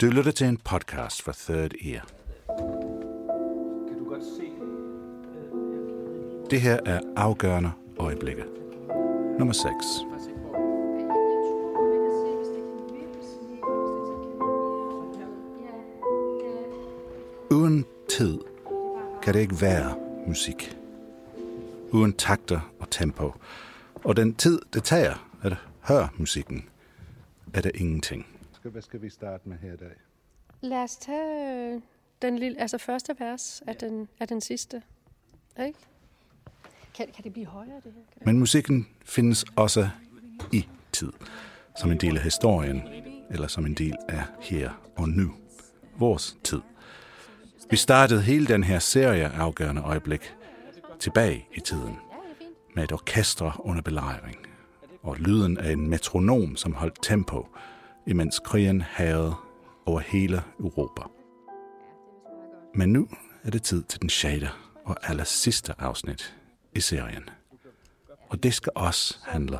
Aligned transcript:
Du 0.00 0.06
lytter 0.06 0.30
til 0.30 0.46
en 0.46 0.56
podcast 0.56 1.22
fra 1.22 1.32
Third 1.32 1.72
Ear. 1.84 2.06
Kan 3.88 3.98
du 3.98 4.04
godt 4.08 4.24
se? 4.24 4.50
Det 6.50 6.60
her 6.60 6.80
er 6.86 7.00
afgørende 7.16 7.72
øjeblikke. 7.98 8.44
Nummer 9.38 9.52
6. 9.52 9.66
Uden 17.50 17.84
tid 18.10 18.38
kan 19.22 19.34
det 19.34 19.40
ikke 19.40 19.60
være 19.60 19.96
musik. 20.26 20.76
Uden 21.90 22.12
takter 22.12 22.72
og 22.80 22.90
tempo. 22.90 23.32
Og 23.94 24.16
den 24.16 24.34
tid, 24.34 24.60
det 24.74 24.84
tager 24.84 25.28
at 25.42 25.56
høre 25.80 26.08
musikken, 26.18 26.68
er 27.54 27.60
der 27.60 27.70
ingenting. 27.74 28.35
Hvad 28.70 28.82
skal 28.82 29.02
vi 29.02 29.08
starte 29.10 29.48
med 29.48 29.56
her 29.58 29.72
i 29.72 29.76
dag? 29.76 29.94
Lad 30.60 30.82
os 30.82 30.96
tage 30.96 31.74
øh, 31.74 31.80
den 32.22 32.38
lille, 32.38 32.60
altså 32.60 32.78
første 32.78 33.16
vers 33.18 33.62
af 33.66 33.76
den, 33.76 34.08
af 34.20 34.28
den 34.28 34.40
sidste. 34.40 34.82
Ikke? 35.66 35.78
Kan, 36.94 37.06
kan 37.14 37.24
det 37.24 37.32
blive 37.32 37.46
højere, 37.46 37.76
det 37.76 37.92
her? 37.96 38.02
Kan 38.12 38.22
Men 38.26 38.38
musikken 38.38 38.88
findes 39.04 39.44
også 39.56 39.88
i 40.52 40.68
tid, 40.92 41.12
som 41.80 41.90
en 41.90 41.98
del 41.98 42.16
af 42.16 42.22
historien, 42.22 42.82
eller 43.30 43.46
som 43.48 43.66
en 43.66 43.74
del 43.74 43.96
af 44.08 44.22
her 44.40 44.70
og 44.96 45.08
nu, 45.08 45.34
vores 45.98 46.38
tid. 46.44 46.60
Vi 47.70 47.76
startede 47.76 48.22
hele 48.22 48.46
den 48.46 48.64
her 48.64 48.78
serie 48.78 49.28
afgørende 49.28 49.82
øjeblik 49.82 50.34
tilbage 50.98 51.46
i 51.54 51.60
tiden, 51.60 51.96
med 52.74 52.84
et 52.84 52.92
orkestre 52.92 53.52
under 53.58 53.82
belejring, 53.82 54.36
og 55.02 55.16
lyden 55.16 55.58
af 55.58 55.72
en 55.72 55.88
metronom, 55.88 56.56
som 56.56 56.74
holdt 56.74 56.98
tempo, 57.02 57.48
imens 58.06 58.38
krigen 58.38 58.80
havde 58.82 59.34
over 59.86 60.00
hele 60.00 60.42
Europa. 60.60 61.02
Men 62.74 62.92
nu 62.92 63.08
er 63.44 63.50
det 63.50 63.62
tid 63.62 63.82
til 63.82 64.00
den 64.00 64.08
sjette 64.08 64.48
og 64.84 64.96
aller 65.10 65.24
sidste 65.24 65.74
afsnit 65.78 66.36
i 66.74 66.80
serien. 66.80 67.28
Og 68.28 68.42
det 68.42 68.54
skal 68.54 68.72
også 68.74 69.18
handle 69.22 69.58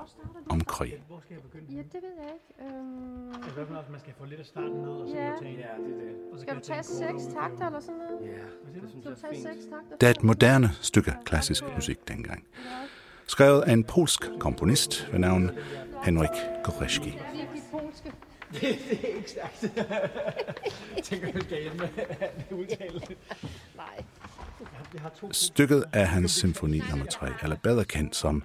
om 0.48 0.60
krig. 0.60 1.02
Hvor 1.08 1.20
skal 1.20 1.34
jeg 1.34 1.42
begynde? 1.42 1.72
Ja, 1.76 1.78
det 1.82 1.92
ved 2.02 2.12
jeg 2.24 2.32
ikke. 2.34 2.74
Øhm, 2.76 3.32
fald 3.54 3.58
også, 3.76 3.78
at 3.86 3.90
man 3.90 4.00
skal 4.00 4.12
få 4.18 4.24
lidt 4.24 4.40
af 4.40 4.46
starten 4.46 4.70
ned, 4.82 4.88
og 4.88 5.08
så 5.08 5.14
Ja. 5.16 5.30
tage 5.40 5.50
en. 5.52 5.58
Ja, 5.58 5.62
det 5.62 5.94
er 5.94 6.00
det. 6.00 6.14
Og 6.32 6.38
så 6.38 6.42
skal 6.42 6.54
du 6.54 6.60
tage 6.60 6.82
seks 6.82 7.34
takter 7.34 7.66
eller 7.66 7.80
sådan 7.80 7.94
noget? 7.94 8.18
Ja, 8.22 8.80
det 8.80 8.90
synes 8.90 9.04
jeg 9.04 9.14
du 9.20 9.26
er 9.26 9.30
fint. 9.32 9.42
seks 9.42 9.64
takter? 9.64 9.96
Det 10.00 10.06
er 10.06 10.10
et 10.10 10.22
moderne 10.22 10.70
stykke 10.80 11.12
klassisk 11.24 11.64
musik 11.74 12.08
dengang. 12.08 12.44
Skrevet 13.26 13.62
af 13.62 13.72
en 13.72 13.84
polsk 13.84 14.20
komponist 14.40 15.08
ved 15.12 15.18
navn 15.18 15.50
Henrik 16.04 16.30
Goreski. 16.64 17.10
Det 17.10 17.16
er 17.18 17.54
de 17.54 17.60
polske. 17.72 18.12
det 18.60 19.04
er 19.04 19.16
ikke 19.16 19.30
stærkt. 19.30 19.62
jeg 20.96 21.04
tænker, 21.08 21.32
vi 21.32 21.40
skal 21.40 21.62
hjemme 21.62 21.78
med 21.78 22.58
udtale. 22.58 23.00
Nej. 23.76 24.04
Vi 24.92 24.98
har 24.98 25.08
to 25.08 25.32
Stykket 25.32 25.84
er 25.92 26.04
hans 26.04 26.30
symfoni 26.30 26.82
nummer 26.90 27.06
3, 27.06 27.28
eller 27.42 27.56
bedre 27.56 27.84
kendt 27.84 28.16
som 28.16 28.42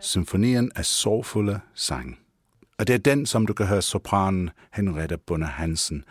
Symfonien 0.00 0.72
af 0.76 0.84
sorgfulde 0.84 1.60
sang. 1.74 2.18
Og 2.78 2.86
det 2.86 2.94
er 2.94 2.98
den, 2.98 3.26
som 3.26 3.46
du 3.46 3.54
kan 3.54 3.66
høre 3.66 3.82
sopranen 3.82 4.50
Henriette 4.72 5.18
Bunde 5.18 5.46
Hansen 5.46 6.04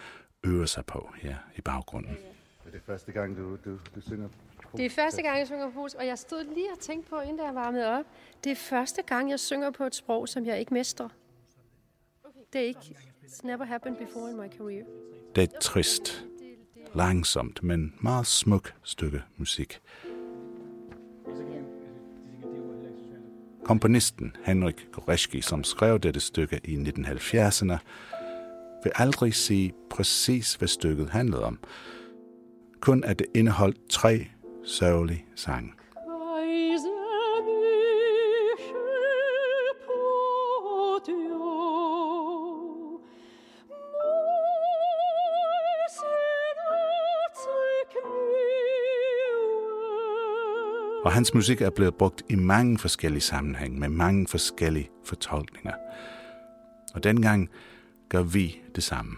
øve 0.43 0.67
sig 0.67 0.85
på 0.85 1.09
her 1.15 1.35
i 1.55 1.61
baggrunden. 1.61 2.17
Er 2.65 2.71
det 2.71 2.81
første 2.85 3.11
gang, 3.11 3.37
du, 3.37 3.57
du, 3.65 3.79
du 3.95 4.01
synger 4.01 4.29
Det 4.77 4.85
er 4.85 4.89
første 4.89 5.21
gang, 5.21 5.39
jeg 5.39 5.47
synger 5.47 5.71
polsk, 5.71 5.95
og 5.95 6.07
jeg 6.07 6.17
stod 6.17 6.53
lige 6.53 6.71
og 6.71 6.79
tænkte 6.79 7.09
på, 7.09 7.19
inden 7.19 7.45
jeg 7.45 7.55
varmede 7.55 7.99
op. 7.99 8.05
Det 8.43 8.51
er 8.51 8.55
første 8.55 9.01
gang, 9.01 9.29
jeg 9.29 9.39
synger 9.39 9.71
på 9.71 9.83
et 9.83 9.95
sprog, 9.95 10.29
som 10.29 10.45
jeg 10.45 10.59
ikke 10.59 10.73
mestrer. 10.73 11.09
Det 12.53 12.61
er 12.61 12.65
ikke... 12.65 12.97
It's 13.27 13.43
never 13.43 13.65
happened 13.65 13.97
before 13.97 14.29
in 14.29 14.37
my 14.37 14.47
career. 14.57 14.83
Det 15.35 15.41
er 15.41 15.47
et 15.47 15.61
trist, 15.61 16.25
langsomt, 16.95 17.63
men 17.63 17.93
meget 18.01 18.27
smuk 18.27 18.73
stykke 18.83 19.21
musik. 19.37 19.81
Komponisten 23.63 24.35
Henrik 24.43 24.87
Goreski, 24.91 25.41
som 25.41 25.63
skrev 25.63 25.99
dette 25.99 26.19
stykke 26.19 26.61
i 26.63 26.75
1970'erne, 26.75 27.77
vil 28.83 28.91
aldrig 28.95 29.33
sige 29.33 29.73
præcis, 29.89 30.55
hvad 30.55 30.67
stykket 30.67 31.09
handlede 31.09 31.43
om. 31.43 31.59
Kun 32.79 33.03
at 33.03 33.19
det 33.19 33.27
indeholdt 33.35 33.89
tre 33.89 34.27
sørgelige 34.65 35.25
sange. 35.35 35.71
Og 51.07 51.13
hans 51.13 51.33
musik 51.33 51.61
er 51.61 51.69
blevet 51.69 51.95
brugt 51.95 52.23
i 52.29 52.35
mange 52.35 52.77
forskellige 52.77 53.21
sammenhæng 53.21 53.79
med 53.79 53.89
mange 53.89 54.27
forskellige 54.27 54.89
fortolkninger. 55.05 55.73
Og 56.93 57.03
dengang 57.03 57.49
gør 58.09 58.21
vi 58.21 58.61
det 58.75 58.83
samme. 58.83 59.15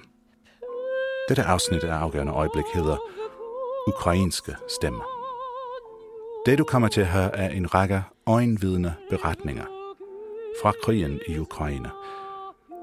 Dette 1.30 1.44
afsnit 1.44 1.84
af 1.84 1.96
afgørende 1.96 2.34
øjeblik 2.34 2.66
hedder 2.74 2.98
Ukrainske 3.88 4.56
stemmer. 4.80 5.04
Det 6.46 6.58
du 6.58 6.64
kommer 6.64 6.88
til 6.88 7.02
at 7.02 7.08
høre 7.08 7.36
er 7.36 7.50
en 7.50 7.74
række 7.74 8.04
øjenvidende 8.26 8.94
beretninger 9.10 9.66
fra 10.62 10.74
krigen 10.84 11.20
i 11.28 11.38
Ukraine. 11.38 11.90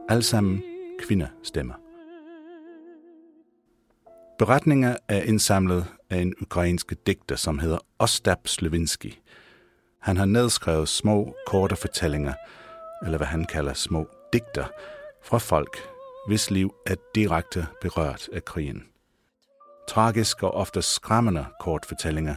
Alle 0.09 0.23
sammen 0.23 0.63
kvindestemmer. 0.99 1.75
Beretninger 4.39 4.97
er 5.09 5.23
indsamlet 5.23 5.87
af 6.11 6.19
en 6.19 6.35
ukrainsk 6.43 6.93
digter, 7.07 7.37
som 7.37 7.59
hedder 7.59 7.79
Ostap 7.99 8.49
Slevinsky. 8.49 9.15
Han 10.01 10.17
har 10.17 10.25
nedskrevet 10.25 10.89
små, 10.89 11.35
korte 11.47 11.77
fortællinger, 11.77 12.35
eller 13.05 13.19
hvad 13.19 13.27
han 13.27 13.45
kalder 13.45 13.75
små 13.75 14.09
digter, 14.33 14.65
fra 15.23 15.39
folk, 15.39 15.79
hvis 16.29 16.51
liv 16.51 16.75
er 16.87 16.95
direkte 17.15 17.67
berørt 17.81 18.29
af 18.33 18.45
krigen. 18.45 18.85
Tragiske 19.89 20.47
og 20.47 20.55
ofte 20.55 20.83
skræmmende 20.83 21.45
kortfortællinger 21.61 22.35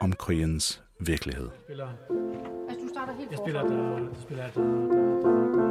om 0.00 0.12
krigens 0.12 0.82
virkelighed. 1.00 1.50
spiller. 1.64 1.88
Altså, 2.68 2.84
du 2.84 2.88
starter 2.94 3.12
helt 3.12 3.30
Jeg 3.30 3.38
spiller 3.38 3.62
der, 3.62 4.14
så 4.14 4.22
spiller 4.22 4.44
jeg 4.44 4.54
der, 4.54 4.62
der, 4.62 4.70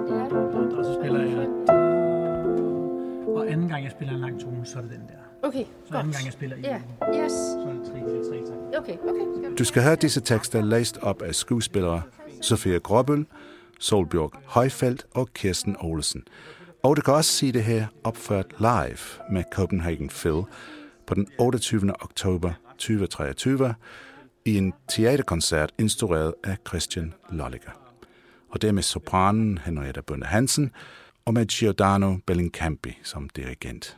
der, 0.07 0.29
der, 0.29 0.51
der, 0.51 0.69
der, 0.69 0.78
og 0.78 0.85
så 0.85 0.93
spiller 1.01 1.22
jeg 1.22 1.38
der. 1.38 1.73
Og 3.35 3.51
anden 3.51 3.69
gang 3.69 3.83
jeg 3.83 3.91
spiller 3.91 4.13
en 4.13 4.22
lang 4.22 4.41
tone, 4.41 4.66
så 4.66 4.78
er 4.78 4.81
det 4.81 4.91
den 4.91 5.07
der. 5.07 5.30
Okay, 5.44 5.66
Så 5.88 5.94
anden 5.94 6.06
godt. 6.06 6.16
gang 6.16 6.25
jeg 6.25 6.34
spiller 6.34 6.57
i, 6.57 6.62
Ja, 6.62 6.75
yes. 7.24 7.31
så 7.31 7.66
er 7.69 7.74
det 7.74 7.85
tre, 7.91 7.96
det 8.00 8.18
er 8.19 8.29
tre 8.29 8.38
takter. 8.38 8.79
Okay, 8.79 8.97
okay. 9.09 9.57
Du 9.57 9.63
skal 9.63 9.84
høre 9.84 9.96
disse 9.96 10.22
tekster 10.22 10.62
læst 10.62 10.97
op 11.02 11.22
af 11.22 11.35
skuespillere 11.35 12.02
Sofia 12.41 12.78
Gråbøl, 12.78 13.25
Solbjørg 13.79 14.31
Højfeldt 14.46 15.06
og 15.13 15.29
Kirsten 15.34 15.75
Olesen. 15.79 16.24
Og 16.84 16.97
du 16.97 17.02
kan 17.02 17.13
også 17.13 17.31
se 17.31 17.52
det 17.52 17.63
her 17.63 17.88
opført 18.03 18.46
live 18.59 18.97
med 19.31 19.44
Copenhagen 19.53 20.09
Phil 20.09 20.44
på 21.07 21.13
den 21.16 21.28
28. 21.40 21.94
oktober 22.03 22.52
2023 22.78 23.73
i 24.46 24.58
en 24.58 24.73
teaterkoncert 24.90 25.72
instrueret 25.79 26.34
af 26.44 26.58
Christian 26.68 27.13
Lolliger. 27.31 27.72
Og 28.52 28.62
det 28.62 28.68
er 28.68 28.72
med 28.72 28.84
sopranen 28.84 29.58
Henrietta 29.58 30.02
Bunde 30.02 30.25
Hansen 30.25 30.72
og 31.25 31.34
med 31.34 31.46
Giordano 31.46 32.18
Bellincampi 32.28 32.97
som 33.03 33.29
dirigent. 33.29 33.97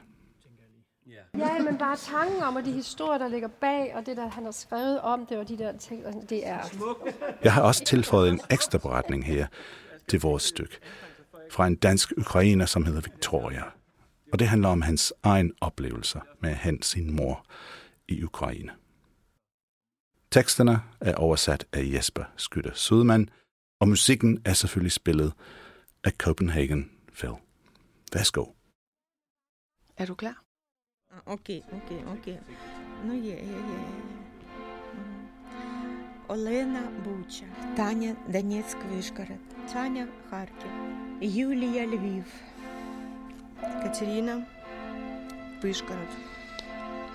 Ja, 1.38 1.64
men 1.64 1.78
bare 1.78 1.98
tanken 1.98 2.44
om, 2.44 2.56
og 2.56 2.66
de 2.66 2.72
historier, 2.72 3.18
der 3.18 3.28
ligger 3.28 3.48
bag, 3.48 3.96
og 3.96 4.06
det, 4.06 4.18
der 4.18 4.28
han 4.28 4.44
har 4.44 4.52
skrevet 4.52 5.02
om 5.02 5.26
det, 5.26 5.38
og 5.38 5.48
de 5.48 5.58
der 5.58 5.78
ting, 5.78 6.30
det 6.30 6.48
er... 6.48 6.60
Jeg 7.44 7.54
har 7.54 7.62
også 7.62 7.84
tilføjet 7.86 8.30
en 8.30 8.42
ekstra 8.50 8.78
beretning 8.78 9.26
her 9.26 9.48
til 10.08 10.22
vores 10.22 10.44
stykke 10.44 10.80
fra 11.52 11.68
en 11.68 11.76
dansk 11.76 12.14
ukrainer, 12.18 12.66
som 12.66 12.86
hedder 12.86 13.02
Victoria. 13.02 13.64
Og 14.32 14.40
det 14.40 14.48
handler 14.48 14.70
om 14.70 14.82
hans 14.82 15.14
egen 15.24 15.54
oplevelser 15.62 16.22
med 16.40 16.50
at 16.50 16.58
hente 16.58 16.88
sin 16.88 17.16
mor 17.16 17.46
i 18.08 18.24
Ukraine. 18.24 18.72
Teksterne 20.32 20.82
er 21.02 21.16
oversat 21.16 21.66
af 21.74 21.82
Jesper 21.94 22.24
Skytte 22.38 22.72
Sødman, 22.74 23.30
og 23.80 23.88
musikken 23.88 24.42
er 24.46 24.54
selvfølgelig 24.54 24.92
spillet 24.92 25.34
af 26.04 26.12
Copenhagen 26.12 26.92
Phil. 27.14 27.34
Værsgo. 28.14 28.46
Er 29.98 30.06
du 30.06 30.16
klar? 30.16 30.43
Окей, 31.26 31.64
окей, 31.72 32.04
окей. 32.14 32.40
Ну 33.06 33.14
є, 33.14 33.32
є, 33.32 33.36
є. 33.36 33.80
Олена 36.28 36.82
Буча, 37.06 37.46
Таня 37.76 38.16
Донецьк 38.28 38.78
Вишгород, 38.92 39.40
Таня 39.74 40.08
Харків, 40.30 40.72
Юлія 41.22 41.88
Львів, 41.88 42.26
Катерина, 43.62 44.46
Вишгород, 45.62 46.08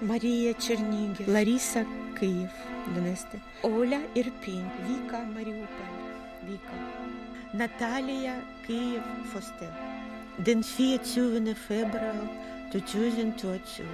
Марія 0.03 0.55
Чернігів, 0.55 1.29
Лариса 1.29 1.87
Київ, 2.21 2.49
донести, 2.95 3.41
Оля 3.63 4.01
Ірпінь, 4.15 4.71
Віка 4.91 5.19
Маріуполь, 5.35 5.95
Віка, 6.51 6.73
Наталія 7.53 8.35
Київ 8.67 9.03
Фостер, 9.33 9.73
Den 12.73 12.81
24. 12.81 13.33
to 13.33 13.49
2022. 13.49 13.87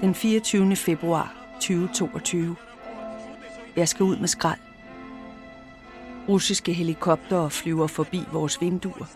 Den 0.00 0.14
24. 0.14 0.76
februar 0.76 1.34
2022. 1.60 2.56
Jeg 3.76 3.88
skal 3.88 4.04
ud 4.04 4.16
med 4.16 4.28
skrald. 4.28 4.58
Russiske 6.28 6.72
helikoptere 6.72 7.50
flyver 7.50 7.86
forbi 7.86 8.24
vores 8.32 8.60
vinduer. 8.60 9.06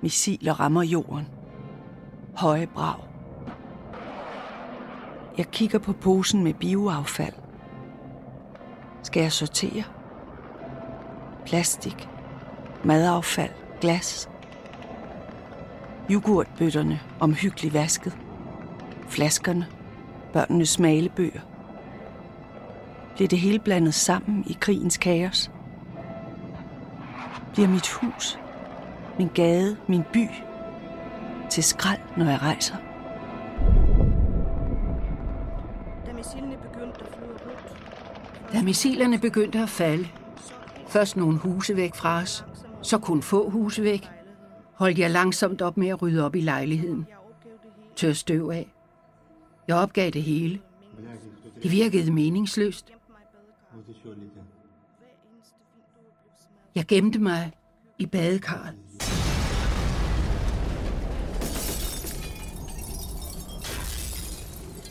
Missiler 0.00 0.60
rammer 0.60 0.82
jorden. 0.82 1.28
Høje 2.36 2.66
brag. 2.66 3.00
Jeg 5.38 5.50
kigger 5.50 5.78
på 5.78 5.92
posen 5.92 6.44
med 6.44 6.54
bioaffald. 6.54 7.34
Skal 9.02 9.20
jeg 9.20 9.32
sortere? 9.32 9.97
Plastik, 11.48 12.08
madaffald, 12.84 13.50
glas. 13.80 14.30
Yoghurtbøtterne 16.10 17.00
omhyggeligt 17.20 17.74
vasket. 17.74 18.18
Flaskerne, 19.08 19.66
børnenes 20.32 20.78
malebøger. 20.78 21.40
Bliver 23.14 23.28
det 23.28 23.38
hele 23.38 23.58
blandet 23.58 23.94
sammen 23.94 24.44
i 24.46 24.56
krigens 24.60 24.96
kaos? 24.96 25.50
Bliver 27.52 27.68
mit 27.68 27.88
hus, 27.88 28.38
min 29.18 29.28
gade, 29.28 29.76
min 29.86 30.02
by 30.12 30.26
til 31.50 31.64
skrald, 31.64 32.00
når 32.16 32.30
jeg 32.30 32.42
rejser? 32.42 32.76
Da 38.52 38.62
missilerne 38.62 39.18
begyndte 39.18 39.58
at 39.58 39.68
falde, 39.68 40.08
først 40.88 41.16
nogle 41.16 41.38
huse 41.38 41.76
væk 41.76 41.94
fra 41.94 42.22
os, 42.22 42.44
så 42.82 42.98
kun 42.98 43.22
få 43.22 43.50
huse 43.50 43.82
væk, 43.82 44.08
holdt 44.74 44.98
jeg 44.98 45.10
langsomt 45.10 45.62
op 45.62 45.76
med 45.76 45.88
at 45.88 46.02
rydde 46.02 46.24
op 46.24 46.34
i 46.34 46.40
lejligheden. 46.40 47.06
Tør 47.96 48.12
støv 48.12 48.48
af. 48.48 48.74
Jeg 49.68 49.76
opgav 49.76 50.10
det 50.10 50.22
hele. 50.22 50.60
Det 51.62 51.70
virkede 51.70 52.12
meningsløst. 52.12 52.92
Jeg 56.74 56.86
gemte 56.86 57.18
mig 57.18 57.52
i 57.98 58.06
badekarret. 58.06 58.74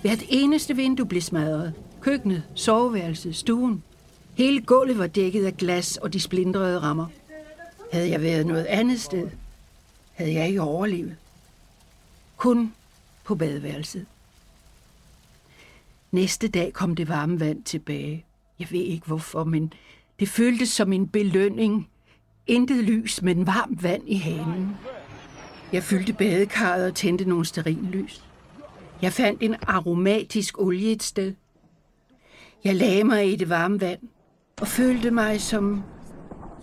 Hvert 0.01 0.23
eneste 0.29 0.75
vindue 0.75 1.05
blev 1.05 1.21
smadret. 1.21 1.73
Køkkenet, 2.01 2.43
soveværelset, 2.55 3.35
stuen. 3.35 3.83
Hele 4.37 4.61
gulvet 4.61 4.97
var 4.97 5.07
dækket 5.07 5.45
af 5.45 5.57
glas 5.57 5.97
og 5.97 6.13
de 6.13 6.19
splindrede 6.19 6.79
rammer. 6.79 7.07
Havde 7.91 8.09
jeg 8.09 8.21
været 8.21 8.47
noget 8.47 8.65
andet 8.65 9.01
sted, 9.01 9.29
havde 10.13 10.33
jeg 10.33 10.47
ikke 10.47 10.61
overlevet. 10.61 11.15
Kun 12.37 12.73
på 13.23 13.35
badeværelset. 13.35 14.05
Næste 16.11 16.47
dag 16.47 16.73
kom 16.73 16.95
det 16.95 17.07
varme 17.07 17.39
vand 17.39 17.63
tilbage. 17.63 18.25
Jeg 18.59 18.67
ved 18.71 18.79
ikke 18.79 19.07
hvorfor, 19.07 19.43
men 19.43 19.73
det 20.19 20.29
føltes 20.29 20.69
som 20.69 20.93
en 20.93 21.07
belønning. 21.07 21.89
Intet 22.47 22.83
lys, 22.83 23.21
men 23.21 23.47
varmt 23.47 23.83
vand 23.83 24.03
i 24.09 24.15
hanen. 24.15 24.77
Jeg 25.73 25.83
fyldte 25.83 26.13
badekarret 26.13 26.85
og 26.85 26.95
tændte 26.95 27.25
nogle 27.25 27.45
lys. 27.91 28.23
Jeg 29.01 29.13
fandt 29.13 29.43
en 29.43 29.55
aromatisk 29.67 30.59
olie 30.59 30.91
et 30.91 31.03
sted. 31.03 31.33
Jeg 32.63 32.75
lagde 32.75 33.03
mig 33.03 33.31
i 33.31 33.35
det 33.35 33.49
varme 33.49 33.81
vand 33.81 33.99
og 34.61 34.67
følte 34.67 35.11
mig 35.11 35.41
som 35.41 35.83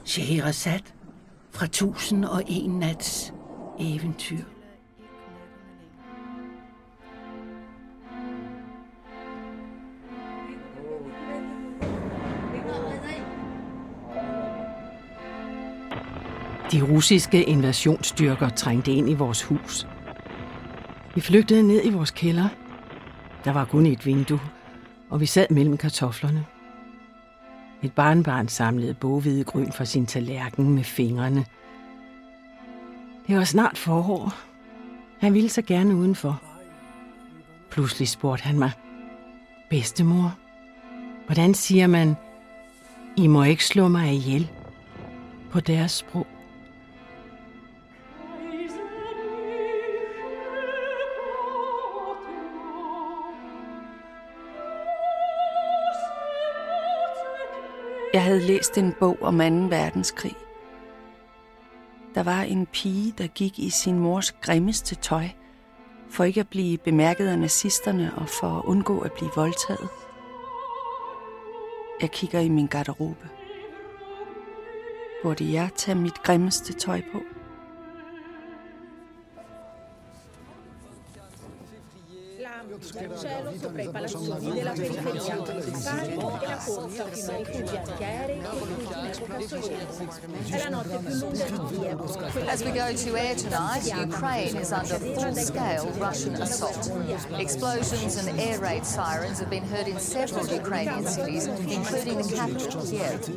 Scheherazade 0.04 0.82
fra 1.50 1.64
1001 1.64 2.70
nats 2.70 3.34
eventyr. 3.78 4.38
De 16.72 16.82
russiske 16.82 17.44
invasionsstyrker 17.44 18.48
trængte 18.48 18.92
ind 18.92 19.10
i 19.10 19.14
vores 19.14 19.42
hus. 19.42 19.86
Vi 21.14 21.20
flygtede 21.20 21.62
ned 21.62 21.80
i 21.84 21.90
vores 21.90 22.10
kælder. 22.10 22.48
Der 23.44 23.52
var 23.52 23.64
kun 23.64 23.86
et 23.86 24.06
vindue, 24.06 24.40
og 25.10 25.20
vi 25.20 25.26
sad 25.26 25.46
mellem 25.50 25.76
kartoflerne. 25.76 26.53
Et 27.84 27.92
barnbarn 27.92 28.48
samlede 28.48 28.94
boghvide 28.94 29.44
grøn 29.44 29.72
fra 29.72 29.84
sin 29.84 30.06
tallerken 30.06 30.74
med 30.74 30.84
fingrene. 30.84 31.44
Det 33.26 33.36
var 33.36 33.44
snart 33.44 33.78
forår. 33.78 34.32
Han 35.20 35.34
ville 35.34 35.48
så 35.48 35.62
gerne 35.62 35.96
udenfor. 35.96 36.42
Pludselig 37.70 38.08
spurgte 38.08 38.44
han 38.44 38.58
mig, 38.58 38.70
Bedstemor, 39.70 40.34
hvordan 41.26 41.54
siger 41.54 41.86
man, 41.86 42.14
I 43.16 43.26
må 43.26 43.42
ikke 43.42 43.64
slå 43.64 43.88
mig 43.88 44.14
ihjel 44.14 44.50
på 45.50 45.60
deres 45.60 45.92
sprog? 45.92 46.23
Læst 58.54 58.78
en 58.78 58.92
bog 59.00 59.18
om 59.22 59.38
2. 59.38 59.44
verdenskrig. 59.76 60.36
Der 62.14 62.22
var 62.22 62.42
en 62.42 62.66
pige, 62.66 63.14
der 63.18 63.26
gik 63.26 63.58
i 63.58 63.70
sin 63.70 63.98
mors 63.98 64.32
grimmeste 64.32 64.94
tøj, 64.94 65.28
for 66.10 66.24
ikke 66.24 66.40
at 66.40 66.48
blive 66.48 66.78
bemærket 66.78 67.28
af 67.28 67.38
nazisterne 67.38 68.12
og 68.16 68.28
for 68.28 68.58
at 68.58 68.64
undgå 68.64 69.00
at 69.00 69.12
blive 69.12 69.30
voldtaget. 69.36 69.88
Jeg 72.00 72.10
kigger 72.10 72.40
i 72.40 72.48
min 72.48 72.66
garderobe. 72.66 73.28
Burde 75.22 75.52
jeg 75.52 75.70
tage 75.76 75.94
mit 75.94 76.22
grimmeste 76.22 76.72
tøj 76.72 77.02
på? 77.12 77.18
cielo 85.84 86.23
As 86.64 86.70
we 92.64 92.70
go 92.70 92.90
to 92.94 93.16
air 93.18 93.34
tonight, 93.34 93.84
Ukraine 93.84 94.56
is 94.56 94.72
under 94.72 94.98
full-scale 94.98 95.90
Russian 95.98 96.36
assault. 96.36 96.90
Explosions 97.38 98.16
and 98.16 98.40
air 98.40 98.58
raid 98.60 98.86
sirens 98.86 99.40
have 99.40 99.50
been 99.50 99.64
heard 99.64 99.88
in 99.88 99.98
several 99.98 100.46
Ukrainian 100.46 101.04
cities, 101.04 101.48
including 101.48 102.16
the 102.16 102.32
capital, 102.34 102.82
Kiev. 102.86 103.28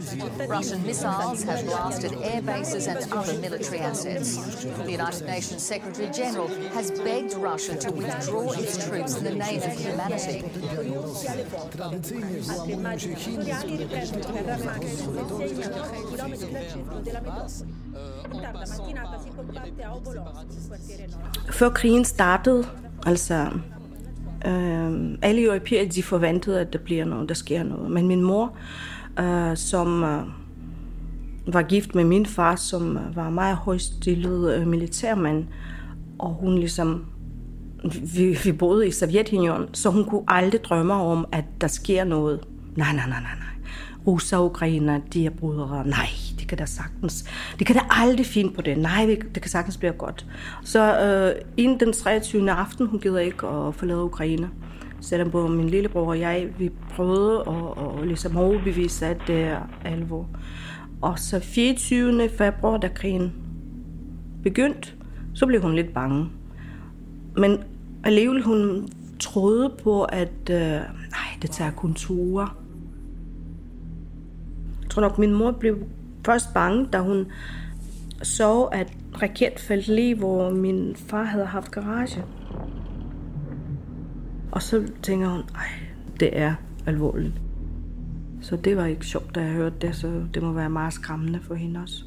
Russian 0.49 0.81
missiles 0.83 1.43
have 1.43 1.65
blasted 1.65 2.13
air 2.21 2.41
bases 2.41 2.87
and 2.87 3.11
other 3.11 3.37
military 3.39 3.79
assets. 3.79 4.37
The 4.85 4.91
United 4.91 5.25
Nations 5.25 5.63
Secretary 5.63 6.09
General 6.13 6.47
has 6.69 6.91
begged 6.91 7.33
Russia 7.33 7.75
to 7.75 7.91
withdraw 7.91 8.53
its 8.53 8.77
troops 8.87 9.17
in 9.17 9.25
the 9.25 9.35
name 9.35 9.61
of 9.63 9.73
humanity. 9.73 10.45
Riprendono 13.25 14.23
terra 14.33 14.57
macchina 14.65 15.21
a 15.21 15.83
6 15.83 16.03
km 16.11 16.51
dal 16.51 16.65
centro 16.71 16.99
della 16.99 17.21
metropoli. 17.21 17.75
In 18.33 18.39
tarda 18.41 18.59
mattinata 18.59 19.17
si 19.23 19.29
combatte 19.35 19.83
a 19.83 19.95
Obolonsk, 19.95 20.67
quartiere 20.67 21.07
nord. 21.07 21.53
Før 21.53 21.69
krigen 21.69 22.05
startede, 22.05 22.65
altså 23.05 23.49
øh, 24.47 25.17
alle 25.21 25.41
europæere, 25.41 25.85
de 25.85 26.03
forventede, 26.03 26.61
at 26.61 26.73
der 26.73 26.79
bliver 26.79 27.05
noget, 27.05 27.29
der 27.29 27.35
sker 27.35 27.63
noget. 27.63 27.91
Men 27.91 28.07
min 28.07 28.21
mor, 28.21 28.57
øh, 29.19 29.57
som 29.57 30.03
øh, 30.03 30.23
var 31.47 31.61
gift 31.61 31.95
med 31.95 32.03
min 32.03 32.25
far, 32.25 32.55
som 32.55 32.97
øh, 32.97 33.15
var 33.15 33.29
meget 33.29 33.55
højstillet 33.55 34.55
øh, 34.55 34.67
militærmand, 34.67 35.45
og 36.19 36.29
hun 36.29 36.57
ligesom, 36.57 37.05
vi, 38.15 38.37
vi 38.43 38.51
boede 38.51 38.87
i 38.87 38.91
Sovjetunionen, 38.91 39.73
så 39.73 39.89
hun 39.89 40.05
kunne 40.05 40.23
aldrig 40.27 40.63
drømme 40.63 40.93
om, 40.93 41.27
at 41.31 41.45
der 41.61 41.67
sker 41.67 42.03
noget. 42.03 42.39
Nej, 42.77 42.93
nej, 42.93 43.09
nej, 43.09 43.21
nej, 43.21 43.35
nej. 43.35 43.71
Russer 44.07 44.37
og 44.37 44.45
Ukrainer, 44.45 44.99
de 45.13 45.25
er 45.25 45.29
brødre. 45.29 45.87
Nej, 45.87 46.07
det 46.39 46.47
kan 46.47 46.57
da 46.57 46.65
sagtens. 46.65 47.25
Det 47.59 47.67
kan 47.67 47.75
da 47.75 47.81
aldrig 47.89 48.25
finde 48.25 48.53
på 48.53 48.61
det. 48.61 48.77
Nej, 48.77 49.17
det 49.35 49.41
kan 49.41 49.51
sagtens 49.51 49.77
blive 49.77 49.91
godt. 49.91 50.25
Så 50.63 50.99
øh, 51.01 51.41
inden 51.57 51.79
den 51.79 51.93
23. 51.93 52.51
aften, 52.51 52.87
hun 52.87 52.99
gider 52.99 53.19
ikke 53.19 53.47
at 53.47 53.75
forlade 53.75 54.03
Ukraine. 54.03 54.49
Selvom 55.01 55.31
både 55.31 55.49
min 55.49 55.69
lillebror 55.69 56.07
og 56.07 56.19
jeg, 56.19 56.47
vi 56.57 56.71
prøvede 56.95 57.43
at, 57.47 57.99
at 57.99 58.07
ligesom 58.07 58.37
overbevise, 58.37 59.05
at 59.05 59.17
det 59.27 59.43
er 59.43 59.59
alvor. 59.85 60.29
Og 61.01 61.19
så 61.19 61.39
24. 61.39 62.29
februar, 62.29 62.77
da 62.77 62.87
krigen 62.87 63.33
begyndte, 64.43 64.91
så 65.33 65.45
blev 65.45 65.61
hun 65.61 65.75
lidt 65.75 65.93
bange. 65.93 66.29
Men 67.37 67.57
alligevel 68.03 68.43
hun 68.43 68.89
troede 69.19 69.73
på, 69.83 70.03
at 70.03 70.49
øh, 70.49 70.57
nej, 71.11 71.37
det 71.41 71.51
tager 71.51 71.71
kun 71.71 71.93
to 71.93 72.13
uger. 72.13 72.66
Tror 74.97 75.01
nok, 75.01 75.17
min 75.17 75.33
mor 75.33 75.51
blev 75.51 75.77
først 76.25 76.53
bange, 76.53 76.87
da 76.93 76.99
hun 76.99 77.25
så, 78.21 78.63
at 78.63 78.93
raket 79.21 79.59
faldt 79.59 79.87
lige, 79.87 80.15
hvor 80.15 80.49
min 80.49 80.95
far 80.95 81.23
havde 81.23 81.45
haft 81.45 81.71
garage. 81.71 82.23
Og 84.51 84.61
så 84.61 84.83
tænker 85.03 85.27
hun, 85.27 85.41
ej, 85.55 85.67
det 86.19 86.39
er 86.39 86.53
alvorligt. 86.85 87.33
Så 88.41 88.55
det 88.55 88.77
var 88.77 88.85
ikke 88.85 89.05
sjovt, 89.05 89.35
da 89.35 89.41
jeg 89.41 89.51
hørte 89.51 89.75
det, 89.81 89.95
så 89.95 90.23
det 90.33 90.43
må 90.43 90.51
være 90.51 90.69
meget 90.69 90.93
skræmmende 90.93 91.39
for 91.41 91.55
hende 91.55 91.79
også. 91.79 92.03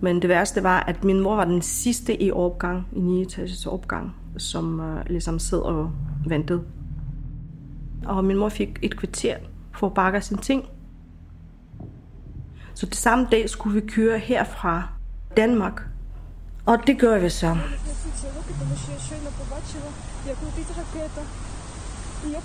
Men 0.00 0.22
det 0.22 0.28
værste 0.28 0.62
var, 0.62 0.80
at 0.80 1.04
min 1.04 1.20
mor 1.20 1.36
var 1.36 1.44
den 1.44 1.62
sidste 1.62 2.22
i 2.22 2.30
opgang, 2.30 2.86
i 2.92 3.00
9 3.00 3.22
etages 3.22 3.66
opgang, 3.66 4.14
som 4.36 4.80
uh, 4.80 5.10
ligesom 5.10 5.38
sad 5.38 5.58
og 5.58 5.92
ventede. 6.26 6.62
Og 8.06 8.24
min 8.24 8.36
mor 8.36 8.48
fik 8.48 8.78
et 8.82 8.96
kvarter 8.96 9.36
får 9.78 9.88
Bakker 9.88 10.20
sin 10.20 10.38
ting. 10.38 10.64
Så 12.74 12.86
det 12.86 12.96
samme 12.96 13.28
dag 13.30 13.50
skulle 13.50 13.80
vi 13.80 13.88
køre 13.88 14.18
herfra 14.18 14.88
Danmark. 15.36 15.82
Og 16.66 16.78
det 16.86 16.98
gør 16.98 17.18
vi 17.18 17.28
så. 17.28 17.46
Jeg 17.46 17.56
kunne 20.36 20.52
ikke 20.58 20.72
have 20.72 20.86
det. 21.16 21.26
Jeg 22.32 22.42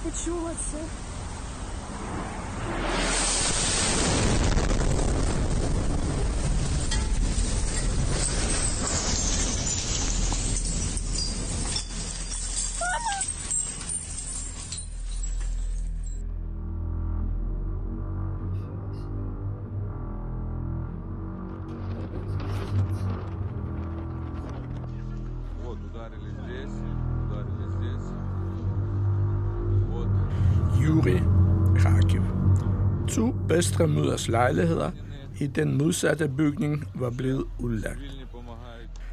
To 33.60 33.64
bedstemøders 33.64 34.28
lejligheder 34.28 34.92
i 35.40 35.48
den 35.48 35.78
modsatte 35.78 36.30
bygning 36.38 36.86
var 36.96 37.10
blevet 37.10 37.46
udlagt. 37.60 38.00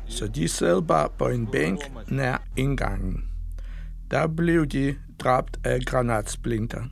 Så 0.09 0.27
de 0.27 0.49
sad 0.49 0.83
bare 0.83 1.09
på 1.19 1.29
en 1.29 1.47
bænk 1.47 1.81
nær 2.09 2.43
indgangen. 2.57 3.25
Der 4.11 4.27
blev 4.27 4.67
de 4.67 4.97
dræbt 5.19 5.59
af 5.65 5.81
granatsplinter. 5.87 6.85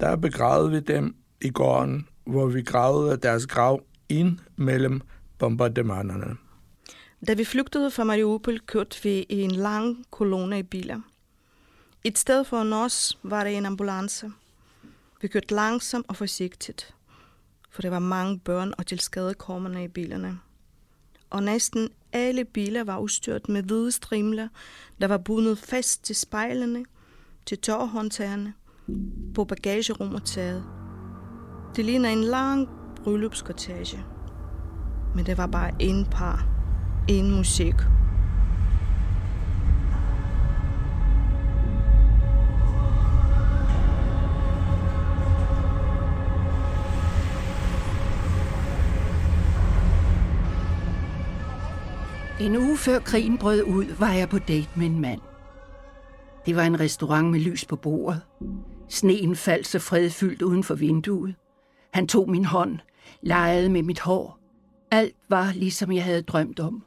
Der 0.00 0.16
begravede 0.16 0.70
vi 0.70 0.80
dem 0.80 1.16
i 1.42 1.50
gården, 1.50 2.06
hvor 2.26 2.46
vi 2.46 2.62
gravede 2.62 3.16
deres 3.16 3.46
grav 3.46 3.82
ind 4.08 4.38
mellem 4.56 5.00
bombardementerne. 5.38 6.36
Da 7.26 7.34
vi 7.34 7.44
flygtede 7.44 7.90
fra 7.90 8.04
Mariupol, 8.04 8.58
kørte 8.66 9.02
vi 9.02 9.26
i 9.28 9.40
en 9.42 9.50
lang 9.50 10.04
kolonne 10.10 10.58
i 10.58 10.62
biler. 10.62 11.00
Et 12.04 12.18
sted 12.18 12.44
for 12.44 12.74
os 12.74 13.18
var 13.22 13.44
der 13.44 13.50
en 13.50 13.66
ambulance. 13.66 14.30
Vi 15.20 15.28
kørte 15.28 15.54
langsomt 15.54 16.06
og 16.08 16.16
forsigtigt, 16.16 16.94
for 17.70 17.82
der 17.82 17.90
var 17.90 17.98
mange 17.98 18.38
børn 18.38 18.72
og 18.78 18.86
tilskadekommende 18.86 19.84
i 19.84 19.88
bilerne. 19.88 20.38
Og 21.30 21.42
næsten 21.42 21.88
alle 22.12 22.44
biler 22.44 22.84
var 22.84 22.98
udstyret 22.98 23.48
med 23.48 23.62
hvide 23.62 23.92
strimler, 23.92 24.48
der 25.00 25.06
var 25.06 25.18
bundet 25.18 25.58
fast 25.58 26.04
til 26.04 26.16
spejlene, 26.16 26.84
til 27.46 27.58
tårhåndtagerne, 27.58 28.54
på 29.34 29.44
bagagerum 29.44 30.14
og 30.14 30.24
taget. 30.24 30.64
Det 31.76 31.84
ligner 31.84 32.08
en 32.08 32.24
lang 32.24 32.68
bryllupskortage. 32.96 34.04
Men 35.14 35.26
det 35.26 35.38
var 35.38 35.46
bare 35.46 35.72
en 35.78 36.06
par, 36.06 36.48
en 37.08 37.30
musik. 37.30 37.74
En 52.40 52.56
uge 52.56 52.76
før 52.76 52.98
krigen 52.98 53.38
brød 53.38 53.62
ud, 53.62 53.84
var 53.84 54.12
jeg 54.12 54.28
på 54.28 54.38
date 54.38 54.68
med 54.76 54.86
en 54.86 55.00
mand. 55.00 55.20
Det 56.46 56.56
var 56.56 56.62
en 56.62 56.80
restaurant 56.80 57.30
med 57.30 57.40
lys 57.40 57.64
på 57.64 57.76
bordet. 57.76 58.22
Sneen 58.88 59.36
faldt 59.36 59.66
så 59.66 59.78
fredfyldt 59.78 60.42
uden 60.42 60.64
for 60.64 60.74
vinduet. 60.74 61.34
Han 61.92 62.06
tog 62.06 62.30
min 62.30 62.44
hånd, 62.44 62.78
legede 63.22 63.68
med 63.68 63.82
mit 63.82 64.00
hår. 64.00 64.38
Alt 64.90 65.16
var 65.28 65.52
ligesom 65.52 65.92
jeg 65.92 66.04
havde 66.04 66.22
drømt 66.22 66.60
om. 66.60 66.84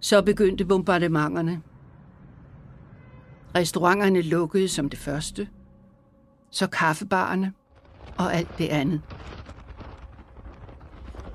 Så 0.00 0.22
begyndte 0.22 0.64
bombardementerne. 0.64 1.62
Restauranterne 3.54 4.22
lukkede 4.22 4.68
som 4.68 4.88
det 4.88 4.98
første. 4.98 5.48
Så 6.50 6.66
kaffebarerne 6.66 7.52
og 8.18 8.34
alt 8.34 8.58
det 8.58 8.68
andet. 8.68 9.00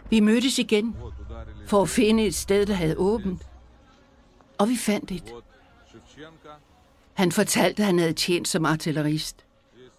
Vi 0.10 0.20
mødtes 0.20 0.60
igen 0.60 0.96
for 1.66 1.82
at 1.82 1.90
finde 1.90 2.26
et 2.26 2.36
sted, 2.36 2.66
der 2.66 2.74
havde 2.74 2.98
åbent. 2.98 3.48
Og 4.58 4.70
vi 4.70 4.78
fandt 4.78 5.12
et. 5.12 5.34
Han 7.14 7.32
fortalte, 7.32 7.84
at 7.84 7.86
han 7.86 8.00
havde 8.00 8.14
tjent 8.14 8.48
som 8.48 8.66
artillerist. 8.66 9.46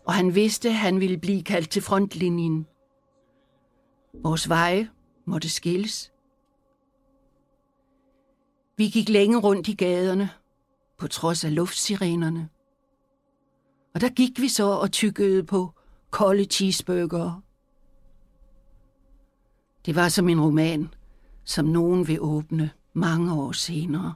Og 0.05 0.15
han 0.15 0.35
vidste, 0.35 0.69
at 0.69 0.75
han 0.75 1.01
ville 1.01 1.19
blive 1.19 1.43
kaldt 1.43 1.71
til 1.71 1.83
frontlinjen. 1.83 2.67
Vores 4.23 4.49
veje 4.49 4.91
måtte 5.25 5.51
skilles. 5.51 6.13
Vi 8.77 8.89
gik 8.89 9.09
længe 9.09 9.39
rundt 9.39 9.69
i 9.69 9.75
gaderne, 9.75 10.31
på 10.99 11.09
trods 11.09 11.45
af 11.45 11.55
luftsirenerne. 11.55 12.49
Og 13.95 14.01
der 14.01 14.09
gik 14.09 14.41
vi 14.41 14.49
så 14.49 14.67
og 14.67 14.93
tykkede 14.93 15.45
på 15.45 15.71
kolde 16.11 16.45
cheeseburgere. 16.45 17.41
Det 19.87 19.95
var 19.95 20.09
som 20.09 20.29
en 20.29 20.41
roman, 20.41 20.95
som 21.47 21.65
nogen 21.65 22.09
vil 22.09 22.21
åbne 22.21 22.71
mange 22.93 23.35
år 23.35 23.53
senere. 23.53 24.15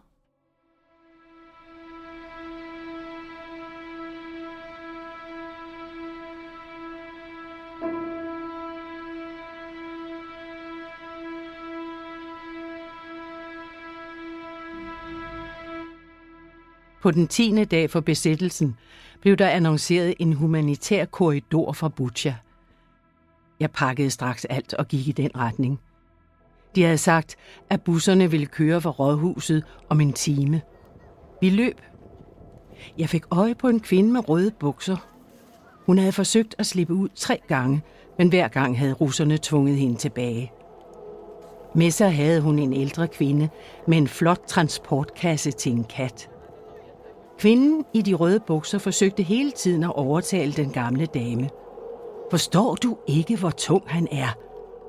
På 17.02 17.10
den 17.10 17.28
10. 17.28 17.64
dag 17.64 17.90
for 17.90 18.00
besættelsen 18.00 18.76
blev 19.20 19.36
der 19.36 19.48
annonceret 19.48 20.14
en 20.18 20.32
humanitær 20.32 21.04
korridor 21.04 21.72
fra 21.72 21.88
Butcha. 21.88 22.34
Jeg 23.60 23.70
pakkede 23.70 24.10
straks 24.10 24.44
alt 24.44 24.74
og 24.74 24.88
gik 24.88 25.08
i 25.08 25.12
den 25.12 25.30
retning. 25.36 25.80
De 26.74 26.82
havde 26.82 26.98
sagt, 26.98 27.36
at 27.70 27.82
busserne 27.82 28.30
ville 28.30 28.46
køre 28.46 28.80
fra 28.80 28.90
rådhuset 28.90 29.64
om 29.88 30.00
en 30.00 30.12
time. 30.12 30.60
Vi 31.40 31.50
løb. 31.50 31.80
Jeg 32.98 33.08
fik 33.08 33.24
øje 33.30 33.54
på 33.54 33.68
en 33.68 33.80
kvinde 33.80 34.12
med 34.12 34.28
røde 34.28 34.50
bukser. 34.50 34.96
Hun 35.86 35.98
havde 35.98 36.12
forsøgt 36.12 36.54
at 36.58 36.66
slippe 36.66 36.94
ud 36.94 37.08
tre 37.14 37.40
gange, 37.48 37.82
men 38.18 38.28
hver 38.28 38.48
gang 38.48 38.78
havde 38.78 38.92
russerne 38.92 39.38
tvunget 39.42 39.76
hende 39.76 39.96
tilbage. 39.96 40.52
Med 41.74 41.90
sig 41.90 42.14
havde 42.14 42.40
hun 42.40 42.58
en 42.58 42.72
ældre 42.72 43.08
kvinde 43.08 43.48
med 43.86 43.98
en 43.98 44.08
flot 44.08 44.40
transportkasse 44.46 45.50
til 45.50 45.72
en 45.72 45.84
kat. 45.84 46.30
Kvinden 47.38 47.84
i 47.94 48.02
de 48.02 48.14
røde 48.14 48.40
bukser 48.40 48.78
forsøgte 48.78 49.22
hele 49.22 49.50
tiden 49.50 49.84
at 49.84 49.96
overtale 49.96 50.52
den 50.52 50.70
gamle 50.70 51.06
dame. 51.06 51.48
Forstår 52.30 52.74
du 52.74 52.96
ikke, 53.06 53.36
hvor 53.36 53.50
tung 53.50 53.82
han 53.86 54.08
er? 54.12 54.36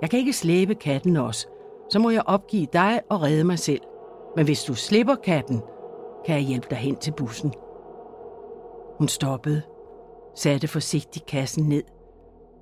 Jeg 0.01 0.09
kan 0.09 0.19
ikke 0.19 0.33
slæbe 0.33 0.75
katten 0.75 1.17
også. 1.17 1.47
Så 1.91 1.99
må 1.99 2.09
jeg 2.09 2.23
opgive 2.25 2.67
dig 2.73 3.01
og 3.09 3.21
redde 3.21 3.43
mig 3.43 3.59
selv. 3.59 3.81
Men 4.35 4.45
hvis 4.45 4.63
du 4.63 4.73
slipper 4.73 5.15
katten, 5.15 5.61
kan 6.25 6.35
jeg 6.35 6.43
hjælpe 6.43 6.67
dig 6.69 6.77
hen 6.77 6.95
til 6.95 7.11
bussen. 7.11 7.53
Hun 8.97 9.07
stoppede, 9.07 9.61
satte 10.35 10.67
forsigtigt 10.67 11.25
kassen 11.25 11.69
ned. 11.69 11.83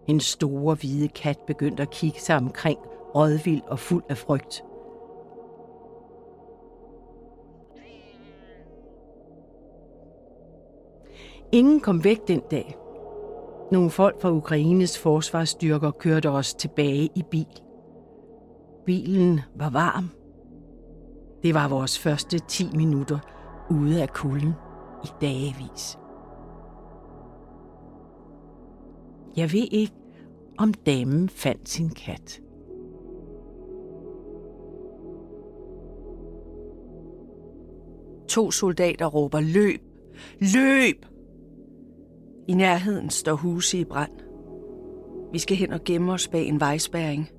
En 0.07 0.19
store 0.19 0.75
hvide 0.75 1.07
kat 1.07 1.37
begyndte 1.47 1.83
at 1.83 1.89
kigge 1.89 2.19
sig 2.19 2.37
omkring, 2.37 2.79
rådvild 3.15 3.61
og 3.67 3.79
fuld 3.79 4.03
af 4.09 4.17
frygt. 4.17 4.63
Ingen 11.51 11.79
kom 11.79 12.03
væk 12.03 12.27
den 12.27 12.41
dag. 12.51 12.77
Nogle 13.71 13.89
folk 13.89 14.21
fra 14.21 14.31
Ukraines 14.31 14.99
forsvarsstyrker 14.99 15.91
kørte 15.91 16.29
os 16.29 16.53
tilbage 16.53 17.09
i 17.15 17.23
bil. 17.31 17.61
Bilen 18.89 19.39
var 19.55 19.69
varm. 19.69 20.09
Det 21.43 21.53
var 21.53 21.67
vores 21.67 21.99
første 21.99 22.39
10 22.39 22.75
minutter 22.75 23.19
ude 23.71 24.01
af 24.01 24.09
kulden 24.09 24.53
i 25.03 25.07
dagevis. 25.21 25.97
Jeg 29.37 29.53
ved 29.53 29.67
ikke, 29.71 29.93
om 30.57 30.73
damen 30.73 31.29
fandt 31.29 31.69
sin 31.69 31.89
kat. 31.89 32.41
To 38.29 38.51
soldater 38.51 39.05
råber 39.05 39.39
løb, 39.39 39.81
løb! 40.55 41.05
I 42.47 42.53
nærheden 42.53 43.09
står 43.09 43.33
huse 43.35 43.77
i 43.79 43.85
brand. 43.85 44.19
Vi 45.31 45.39
skal 45.39 45.57
hen 45.57 45.73
og 45.73 45.83
gemme 45.83 46.13
os 46.13 46.27
bag 46.27 46.47
en 46.47 46.59
vejspæring. 46.59 47.29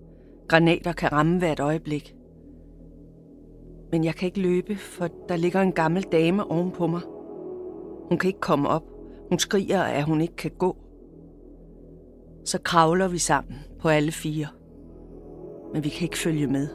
Granater 0.50 0.92
kan 0.92 1.12
ramme 1.12 1.38
hvert 1.38 1.61
øjeblik. 1.61 2.14
Men 3.90 4.04
jeg 4.04 4.14
kan 4.14 4.26
ikke 4.26 4.40
løbe, 4.40 4.76
for 4.76 5.09
der 5.28 5.37
ligger 5.37 5.61
en 5.61 5.73
gammel 5.73 6.02
dame 6.02 6.50
ovenpå 6.50 6.87
mig. 6.87 7.00
Hun 8.09 8.19
kan 8.19 8.28
ikke 8.28 8.40
komme 8.40 8.69
op. 8.69 8.83
Hun 9.28 9.38
skriger, 9.38 9.83
at 9.83 10.04
hun 10.04 10.21
ikke 10.21 10.37
kan 10.37 10.50
gå. 10.50 10.76
Så 12.45 12.59
kravler 12.59 13.09
vi 13.09 13.19
sammen 13.19 13.54
på 13.80 13.88
alle 13.88 14.12
fire. 14.12 14.47
Men 15.73 15.85
vi 15.85 15.88
kan 15.88 16.02
ikke 16.02 16.19
følge 16.19 16.47
med. 16.47 16.69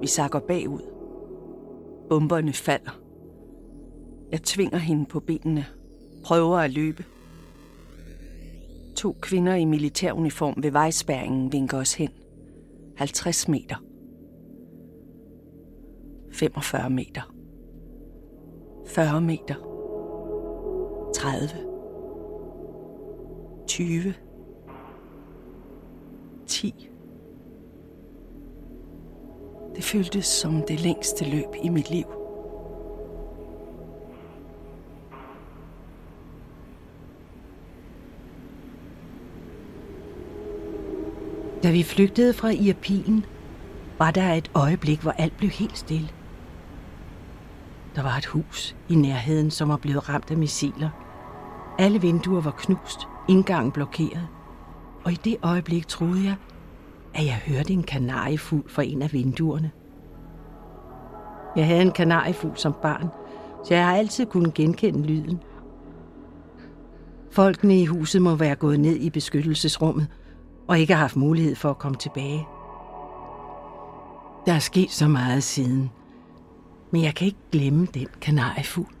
Vi 0.00 0.06
sakker 0.06 0.38
bagud. 0.38 0.82
Bomberne 2.08 2.52
falder. 2.52 3.00
Jeg 4.32 4.42
tvinger 4.42 4.78
hende 4.78 5.06
på 5.06 5.20
benene. 5.20 5.66
Prøver 6.24 6.58
at 6.58 6.70
løbe. 6.70 7.04
To 8.96 9.16
kvinder 9.20 9.54
i 9.54 9.64
militæruniform 9.64 10.54
ved 10.62 10.70
vejspæringen 10.70 11.52
vinker 11.52 11.78
os 11.78 11.94
hen. 11.94 12.10
50 12.98 13.48
meter. 13.48 13.76
45 16.32 16.90
meter. 16.90 17.34
40 18.86 19.20
meter. 19.20 19.54
30. 21.14 21.48
20. 23.66 24.14
10. 26.46 26.90
Det 29.74 29.84
føltes 29.84 30.26
som 30.26 30.62
det 30.68 30.80
længste 30.80 31.30
løb 31.30 31.54
i 31.62 31.68
mit 31.68 31.90
liv. 31.90 32.17
Da 41.62 41.70
vi 41.70 41.82
flygtede 41.82 42.32
fra 42.32 42.48
Irpin, 42.48 43.24
var 43.98 44.10
der 44.10 44.32
et 44.32 44.50
øjeblik, 44.54 45.00
hvor 45.00 45.10
alt 45.10 45.36
blev 45.36 45.50
helt 45.50 45.78
stille. 45.78 46.08
Der 47.94 48.02
var 48.02 48.16
et 48.16 48.26
hus 48.26 48.76
i 48.88 48.94
nærheden, 48.94 49.50
som 49.50 49.68
var 49.68 49.76
blevet 49.76 50.08
ramt 50.08 50.30
af 50.30 50.36
missiler. 50.36 50.90
Alle 51.78 52.00
vinduer 52.00 52.40
var 52.40 52.50
knust, 52.50 53.08
indgangen 53.28 53.72
blokeret. 53.72 54.28
Og 55.04 55.12
i 55.12 55.14
det 55.24 55.36
øjeblik 55.42 55.88
troede 55.88 56.24
jeg, 56.24 56.36
at 57.14 57.24
jeg 57.26 57.40
hørte 57.46 57.72
en 57.72 57.82
kanariefugl 57.82 58.70
fra 58.70 58.82
en 58.82 59.02
af 59.02 59.12
vinduerne. 59.12 59.70
Jeg 61.56 61.66
havde 61.66 61.82
en 61.82 61.92
kanariefugl 61.92 62.56
som 62.56 62.74
barn, 62.82 63.08
så 63.64 63.74
jeg 63.74 63.86
har 63.86 63.96
altid 63.96 64.26
kunnet 64.26 64.54
genkende 64.54 65.02
lyden. 65.02 65.42
Folkene 67.30 67.80
i 67.80 67.84
huset 67.84 68.22
må 68.22 68.34
være 68.34 68.54
gået 68.54 68.80
ned 68.80 68.96
i 68.96 69.10
beskyttelsesrummet 69.10 70.06
og 70.68 70.78
ikke 70.78 70.94
har 70.94 71.00
haft 71.00 71.16
mulighed 71.16 71.54
for 71.54 71.70
at 71.70 71.78
komme 71.78 71.98
tilbage. 71.98 72.46
Der 74.46 74.52
er 74.52 74.58
sket 74.58 74.90
så 74.90 75.08
meget 75.08 75.42
siden, 75.42 75.90
men 76.90 77.04
jeg 77.04 77.14
kan 77.14 77.26
ikke 77.26 77.38
glemme 77.52 77.86
den 77.94 78.06
kanariefugl. 78.20 78.97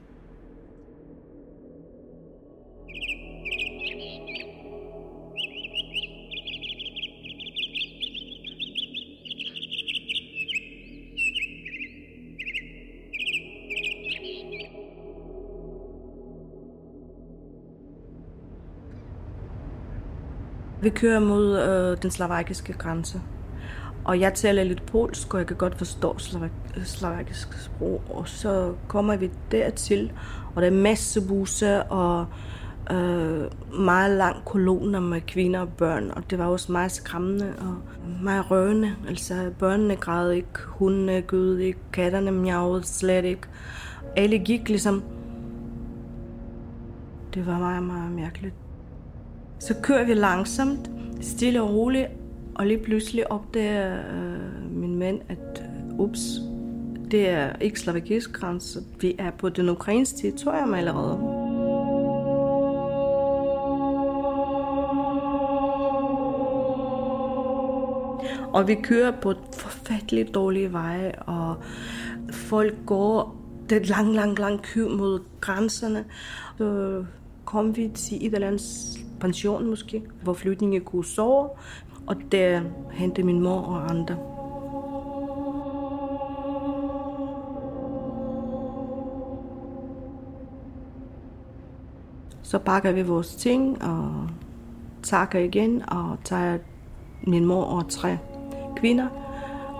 Vi 20.88 20.92
kører 20.92 21.20
mod 21.20 21.58
øh, 21.58 22.02
den 22.02 22.10
slovakiske 22.10 22.72
grænse. 22.72 23.20
Og 24.04 24.20
jeg 24.20 24.34
taler 24.34 24.64
lidt 24.64 24.86
polsk, 24.86 25.34
og 25.34 25.40
jeg 25.40 25.46
kan 25.46 25.56
godt 25.56 25.78
forstå 25.78 26.16
slovak- 26.18 26.84
slovakisk 26.84 27.62
sprog. 27.62 28.02
Og 28.10 28.28
så 28.28 28.72
kommer 28.86 29.16
vi 29.16 29.30
dertil, 29.52 30.12
og 30.54 30.62
der 30.62 30.68
er 30.68 30.72
masse 30.72 31.28
busser 31.28 31.80
og 31.80 32.26
øh, 32.90 33.44
meget 33.80 34.16
lang 34.16 34.44
koloner 34.44 35.00
med 35.00 35.20
kvinder 35.20 35.60
og 35.60 35.68
børn. 35.68 36.10
Og 36.10 36.30
det 36.30 36.38
var 36.38 36.46
også 36.46 36.72
meget 36.72 36.92
skræmmende 36.92 37.52
og 37.58 37.74
meget 38.22 38.50
rørende. 38.50 38.92
Altså 39.08 39.50
børnene 39.58 39.96
græd 39.96 40.30
ikke, 40.30 40.58
hundene 40.66 41.20
gød 41.20 41.58
ikke, 41.58 41.78
katterne 41.92 42.30
miavede 42.30 42.86
slet 42.86 43.24
ikke. 43.24 43.48
Alle 44.16 44.38
gik 44.38 44.68
ligesom. 44.68 45.02
Det 47.34 47.46
var 47.46 47.58
meget, 47.58 47.82
meget 47.82 48.12
mærkeligt. 48.12 48.54
Så 49.58 49.74
kører 49.82 50.04
vi 50.04 50.14
langsomt, 50.14 50.90
stille 51.20 51.62
og 51.62 51.74
roligt, 51.74 52.06
og 52.54 52.66
lige 52.66 52.78
pludselig 52.78 53.32
opdager 53.32 53.96
øh, 53.96 54.72
min 54.72 54.98
mand, 54.98 55.20
at 55.28 55.62
øh, 55.62 55.98
ups, 55.98 56.20
det 57.10 57.28
er 57.28 57.56
ikke 57.60 57.80
slovakisk 57.80 58.32
grænse. 58.32 58.80
Vi 59.00 59.14
er 59.18 59.30
på 59.30 59.48
den 59.48 59.68
ukrainske 59.68 60.18
territorium 60.18 60.74
allerede. 60.74 61.18
Og 68.52 68.68
vi 68.68 68.74
kører 68.74 69.12
på 69.22 69.34
forfærdeligt 69.58 70.34
dårlige 70.34 70.72
veje, 70.72 71.12
og 71.26 71.56
folk 72.30 72.74
går 72.86 73.36
det 73.70 73.88
lang, 73.88 74.14
lang, 74.14 74.38
lang 74.38 74.62
kø 74.62 74.88
mod 74.88 75.20
grænserne. 75.40 76.04
Så 76.58 77.04
kom 77.48 77.76
vi 77.76 77.88
til 77.94 78.26
et 78.26 78.34
eller 78.34 78.46
andet 78.46 79.06
pension 79.20 79.66
måske, 79.66 80.02
hvor 80.22 80.32
flygtninge 80.32 80.80
kunne 80.80 81.04
sove, 81.04 81.48
og 82.06 82.16
der 82.32 82.62
hentede 82.92 83.26
min 83.26 83.40
mor 83.40 83.60
og 83.60 83.90
andre. 83.90 84.16
Så 92.42 92.58
pakker 92.58 92.92
vi 92.92 93.02
vores 93.02 93.34
ting 93.34 93.82
og 93.82 94.28
takker 95.02 95.38
igen 95.38 95.82
og 95.88 96.16
tager 96.24 96.58
min 97.26 97.44
mor 97.44 97.64
og 97.64 97.88
tre 97.88 98.18
kvinder 98.76 99.08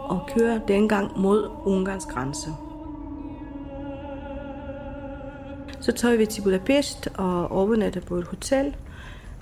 og 0.09 0.21
kører 0.37 0.59
dengang 0.59 1.21
mod 1.21 1.51
Ungarns 1.65 2.07
grænse. 2.07 2.51
Så 5.88 5.92
tager 5.92 6.16
vi 6.16 6.27
til 6.27 6.42
Budapest 6.42 7.09
og 7.14 7.53
overnatter 7.53 8.01
på 8.01 8.16
et 8.16 8.24
hotel. 8.24 8.77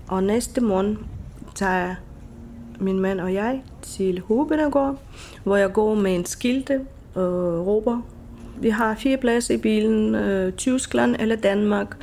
Og 0.09 0.23
næste 0.23 0.61
morgen 0.61 0.99
tager 1.55 1.95
min 2.81 3.01
mand 3.01 3.21
og 3.21 3.35
jeg 3.35 3.63
til 3.83 4.21
Hovedbanegård, 4.21 4.99
hvor 5.45 5.57
jeg 5.57 5.73
går 5.73 5.95
med 5.95 6.15
en 6.15 6.27
skilte 6.27 6.81
og 7.15 7.67
råber. 7.67 8.01
Vi 8.61 8.71
har 8.71 8.95
fire 8.95 9.17
pladser 9.17 9.55
i 9.55 9.59
bilen, 9.59 10.15
øh, 10.15 10.53
Tyskland 10.53 11.17
eller 11.19 11.37
Danmark. 11.37 11.97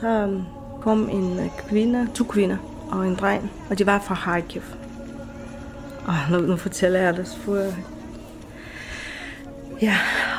Der 0.00 0.24
um, 0.24 0.42
kom 0.80 1.08
en 1.10 1.38
øh, 1.38 1.50
kvinde, 1.68 2.08
to 2.14 2.24
kvinder 2.24 2.56
og 2.90 3.08
en 3.08 3.14
dreng, 3.14 3.52
og 3.70 3.78
de 3.78 3.86
var 3.86 3.98
fra 3.98 4.14
Kharkiv. 4.14 4.62
Og 6.06 6.14
nu, 6.30 6.38
nu 6.38 6.56
fortæller 6.56 7.00
jeg 7.00 7.16
det, 7.16 7.38
for 7.40 7.62
Ja, 9.82 9.96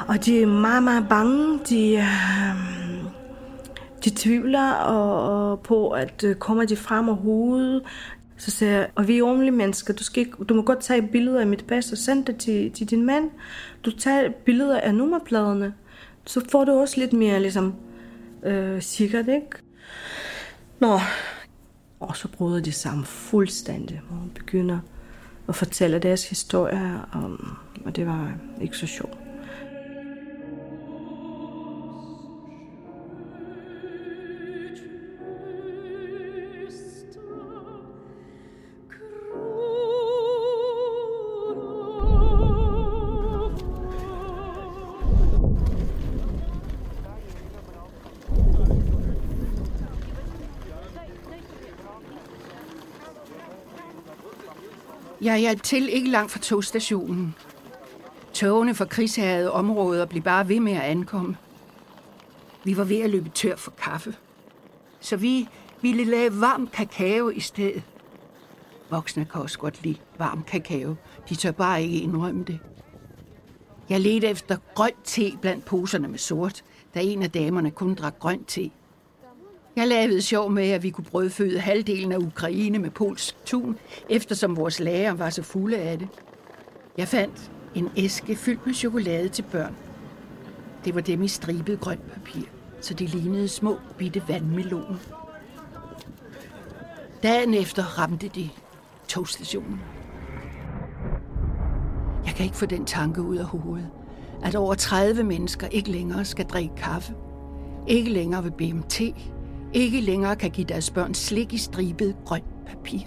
og 0.07 0.25
de 0.25 0.41
er 0.41 0.47
meget, 0.47 0.83
meget 0.83 1.05
bange. 1.09 1.59
De, 1.69 1.95
øh, 1.95 2.76
de 4.05 4.09
tvivler 4.09 4.71
og, 4.71 5.49
og 5.49 5.59
på, 5.59 5.89
at 5.89 6.23
øh, 6.23 6.35
kommer 6.35 6.65
de 6.65 6.75
frem 6.75 7.09
af 7.09 7.15
hovedet. 7.15 7.83
Så 8.37 8.51
siger 8.51 8.71
jeg, 8.71 8.89
og 8.95 9.07
vi 9.07 9.17
er 9.17 9.23
ordentlige 9.23 9.51
mennesker, 9.51 9.93
du, 9.93 10.03
skal 10.03 10.25
ikke, 10.25 10.43
du 10.43 10.53
må 10.53 10.61
godt 10.61 10.79
tage 10.79 11.01
billeder 11.01 11.39
af 11.39 11.47
mit 11.47 11.65
pas 11.67 11.91
og 11.91 11.97
sende 11.97 12.25
det 12.25 12.37
til, 12.37 12.71
til 12.71 12.89
din 12.89 13.05
mand. 13.05 13.29
Du 13.85 13.91
tager 13.91 14.29
billeder 14.45 14.79
af 14.79 14.95
nummerpladerne, 14.95 15.73
så 16.25 16.41
får 16.51 16.65
du 16.65 16.71
også 16.71 16.99
lidt 16.99 17.13
mere 17.13 17.41
ligesom, 17.41 17.75
øh, 18.43 18.81
sikkert, 18.81 19.27
ikke? 19.27 19.49
Nå, 20.79 20.99
og 21.99 22.17
så 22.17 22.27
bryder 22.27 22.59
de 22.61 22.71
sammen 22.71 23.05
fuldstændig, 23.05 24.01
og 24.09 24.17
begynder 24.35 24.79
at 25.47 25.55
fortælle 25.55 25.99
deres 25.99 26.29
historie, 26.29 27.01
om, 27.13 27.57
og 27.85 27.95
det 27.95 28.07
var 28.07 28.31
ikke 28.61 28.77
så 28.77 28.87
sjovt. 28.87 29.26
Jeg 55.27 55.39
hjalp 55.39 55.63
til 55.63 55.89
ikke 55.89 56.09
langt 56.09 56.31
fra 56.31 56.39
togstationen. 56.39 57.35
Togene 58.33 58.75
fra 58.75 58.85
krigshærede 58.85 59.51
områder 59.51 60.05
blev 60.05 60.23
bare 60.23 60.49
ved 60.49 60.59
med 60.59 60.73
at 60.73 60.81
ankomme. 60.81 61.37
Vi 62.63 62.77
var 62.77 62.83
ved 62.83 63.01
at 63.01 63.09
løbe 63.09 63.29
tør 63.29 63.55
for 63.55 63.71
kaffe. 63.71 64.15
Så 64.99 65.17
vi 65.17 65.47
ville 65.81 66.03
lave 66.03 66.41
varm 66.41 66.67
kakao 66.67 67.29
i 67.29 67.39
stedet. 67.39 67.83
Voksne 68.89 69.25
kan 69.25 69.41
også 69.41 69.59
godt 69.59 69.83
lide 69.83 69.97
varm 70.17 70.43
kakao. 70.43 70.95
De 71.29 71.35
tør 71.35 71.51
bare 71.51 71.83
ikke 71.83 71.99
indrømme 71.99 72.43
det. 72.43 72.59
Jeg 73.89 74.01
ledte 74.01 74.27
efter 74.27 74.57
grønt 74.75 75.03
te 75.03 75.37
blandt 75.41 75.65
poserne 75.65 76.07
med 76.07 76.19
sort, 76.19 76.63
da 76.93 76.99
en 77.01 77.23
af 77.23 77.31
damerne 77.31 77.71
kun 77.71 77.95
drak 77.95 78.19
grønt 78.19 78.47
te. 78.47 78.71
Jeg 79.77 79.87
lavede 79.87 80.21
sjov 80.21 80.51
med, 80.51 80.69
at 80.69 80.83
vi 80.83 80.89
kunne 80.89 81.05
brødføde 81.05 81.59
halvdelen 81.59 82.11
af 82.11 82.17
Ukraine 82.17 82.79
med 82.79 82.89
polsk 82.89 83.35
tun, 83.45 83.77
eftersom 84.09 84.57
vores 84.57 84.79
lager 84.79 85.13
var 85.13 85.29
så 85.29 85.43
fulde 85.43 85.77
af 85.77 85.99
det. 85.99 86.07
Jeg 86.97 87.07
fandt 87.07 87.51
en 87.75 87.89
æske 87.97 88.35
fyldt 88.35 88.65
med 88.65 88.73
chokolade 88.73 89.29
til 89.29 89.43
børn. 89.51 89.75
Det 90.85 90.95
var 90.95 91.01
dem 91.01 91.23
i 91.23 91.27
stribet 91.27 91.79
grønt 91.79 92.11
papir, 92.13 92.41
så 92.81 92.93
de 92.93 93.05
lignede 93.05 93.47
små 93.47 93.79
bitte 93.97 94.23
vandmeloner. 94.27 94.95
Dagen 97.23 97.53
efter 97.53 97.83
ramte 97.83 98.27
de 98.27 98.49
togstationen. 99.07 99.81
Jeg 102.25 102.33
kan 102.35 102.45
ikke 102.45 102.57
få 102.57 102.65
den 102.65 102.85
tanke 102.85 103.21
ud 103.21 103.37
af 103.37 103.45
hovedet, 103.45 103.89
at 104.43 104.55
over 104.55 104.75
30 104.75 105.23
mennesker 105.23 105.67
ikke 105.67 105.91
længere 105.91 106.25
skal 106.25 106.45
drikke 106.45 106.75
kaffe, 106.75 107.13
ikke 107.87 108.09
længere 108.11 108.43
vil 108.43 108.51
BMT, 108.51 109.01
ikke 109.73 110.01
længere 110.01 110.35
kan 110.35 110.51
give 110.51 110.67
deres 110.67 110.91
børn 110.91 111.13
slik 111.13 111.53
i 111.53 111.57
stribet 111.57 112.15
grønt 112.25 112.65
papir. 112.67 112.99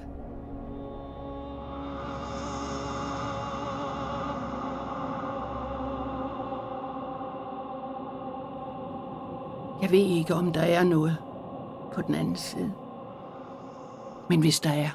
Jeg 9.83 9.91
ved 9.91 10.17
ikke, 10.17 10.35
om 10.35 10.53
der 10.53 10.61
er 10.61 10.85
noget 10.85 11.17
på 11.95 12.03
den 12.03 12.15
anden 12.15 12.37
side. 12.37 12.73
Men 14.29 14.41
hvis 14.41 14.61
der 14.61 14.73
er, 14.73 14.91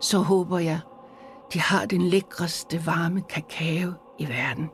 så 0.00 0.18
håber 0.18 0.58
jeg, 0.58 0.80
de 1.52 1.60
har 1.60 1.86
den 1.86 2.02
lækreste 2.02 2.86
varme 2.86 3.22
kakao 3.28 3.92
i 4.18 4.28
verden. 4.28 4.70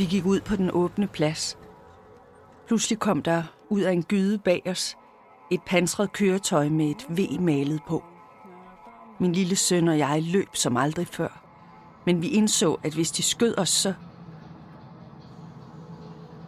Vi 0.00 0.04
gik 0.04 0.26
ud 0.26 0.40
på 0.40 0.56
den 0.56 0.70
åbne 0.72 1.06
plads. 1.06 1.58
Pludselig 2.66 2.98
kom 2.98 3.22
der 3.22 3.42
ud 3.68 3.80
af 3.80 3.92
en 3.92 4.02
gyde 4.02 4.38
bag 4.38 4.62
os 4.66 4.96
et 5.50 5.60
pansret 5.66 6.12
køretøj 6.12 6.68
med 6.68 6.90
et 6.90 7.06
V 7.08 7.40
malet 7.40 7.80
på. 7.88 8.04
Min 9.18 9.32
lille 9.32 9.56
søn 9.56 9.88
og 9.88 9.98
jeg 9.98 10.22
løb 10.22 10.48
som 10.52 10.76
aldrig 10.76 11.06
før. 11.06 11.42
Men 12.06 12.22
vi 12.22 12.28
indså, 12.28 12.76
at 12.82 12.94
hvis 12.94 13.10
de 13.10 13.22
skød 13.22 13.58
os, 13.58 13.68
så... 13.68 13.94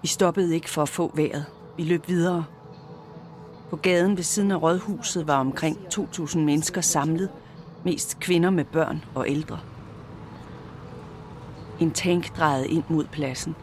Vi 0.02 0.08
stoppede 0.08 0.54
ikke 0.54 0.70
for 0.70 0.82
at 0.82 0.88
få 0.88 1.10
vejret. 1.14 1.44
Vi 1.76 1.82
løb 1.82 2.08
videre. 2.08 2.44
På 3.70 3.76
gaden 3.76 4.16
ved 4.16 4.24
siden 4.24 4.50
af 4.50 4.62
rådhuset 4.62 5.26
var 5.26 5.40
omkring 5.40 5.76
2.000 5.94 6.38
mennesker 6.38 6.80
samlet. 6.80 7.30
Mest 7.84 8.20
kvinder 8.20 8.50
med 8.50 8.64
børn 8.64 9.04
og 9.14 9.28
ældre. 9.28 9.58
En 11.82 11.90
tank 11.90 12.36
drejede 12.36 12.68
ind 12.68 12.84
mod 12.88 13.04
pladsen. 13.04 13.56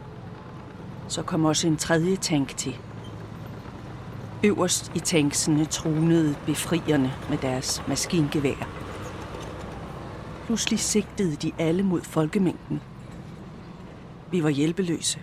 Så 1.08 1.22
kom 1.22 1.44
også 1.44 1.66
en 1.66 1.76
tredje 1.76 2.16
tank 2.16 2.56
til. 2.56 2.76
Øverst 4.44 4.92
i 4.94 4.98
tanksene 4.98 5.64
tronede 5.64 6.36
befrierne 6.46 7.12
med 7.30 7.38
deres 7.38 7.82
maskingevær. 7.88 8.68
Pludselig 10.46 10.78
sigtede 10.78 11.36
de 11.36 11.52
alle 11.58 11.82
mod 11.82 12.00
folkemængden. 12.00 12.80
Vi 14.30 14.42
var 14.42 14.50
hjælpeløse, 14.50 15.20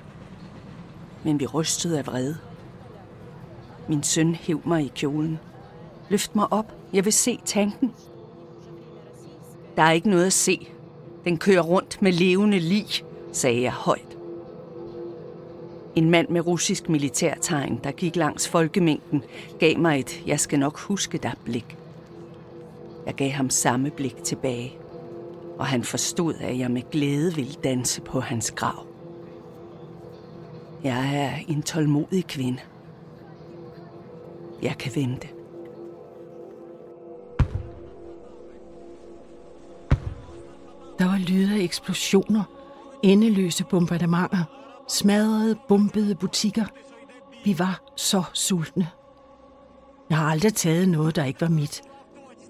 men 1.23 1.39
vi 1.39 1.45
rystede 1.45 1.97
af 1.97 2.07
vrede. 2.07 2.37
Min 3.89 4.03
søn 4.03 4.35
hæv 4.35 4.61
mig 4.65 4.85
i 4.85 4.91
kjolen. 4.95 5.39
Løft 6.09 6.35
mig 6.35 6.53
op, 6.53 6.73
jeg 6.93 7.05
vil 7.05 7.13
se 7.13 7.39
tanken. 7.45 7.93
Der 9.75 9.83
er 9.83 9.91
ikke 9.91 10.09
noget 10.09 10.25
at 10.25 10.33
se. 10.33 10.67
Den 11.27 11.37
kører 11.37 11.61
rundt 11.61 12.01
med 12.01 12.11
levende 12.11 12.59
lig, 12.59 12.87
sagde 13.31 13.61
jeg 13.61 13.71
højt. 13.71 14.17
En 15.95 16.09
mand 16.09 16.29
med 16.29 16.47
russisk 16.47 16.89
militærtegn, 16.89 17.79
der 17.83 17.91
gik 17.91 18.15
langs 18.15 18.47
folkemængden, 18.47 19.23
gav 19.59 19.79
mig 19.79 19.99
et 19.99 20.23
jeg 20.25 20.39
skal 20.39 20.59
nok 20.59 20.79
huske 20.79 21.17
dig 21.17 21.33
blik. 21.43 21.77
Jeg 23.05 23.13
gav 23.13 23.29
ham 23.29 23.49
samme 23.49 23.89
blik 23.89 24.23
tilbage, 24.23 24.77
og 25.57 25.65
han 25.65 25.83
forstod, 25.83 26.33
at 26.33 26.59
jeg 26.59 26.71
med 26.71 26.81
glæde 26.91 27.35
ville 27.35 27.55
danse 27.63 28.01
på 28.01 28.19
hans 28.19 28.51
grav. 28.51 28.85
Jeg 30.83 31.15
er 31.15 31.31
en 31.47 31.61
tålmodig 31.61 32.27
kvinde. 32.27 32.59
Jeg 34.61 34.75
kan 34.77 34.91
vente. 34.95 35.36
Der 40.99 41.05
var 41.05 41.17
lyde 41.17 41.55
af 41.55 41.59
eksplosioner, 41.59 42.43
endeløse 43.03 43.63
bombardementer, 43.63 44.43
smadrede, 44.87 45.55
bombede 45.67 46.15
butikker. 46.15 46.65
Vi 47.45 47.59
var 47.59 47.81
så 47.95 48.23
sultne. 48.33 48.87
Jeg 50.09 50.17
har 50.17 50.25
aldrig 50.25 50.53
taget 50.53 50.89
noget, 50.89 51.15
der 51.15 51.23
ikke 51.23 51.41
var 51.41 51.49
mit. 51.49 51.81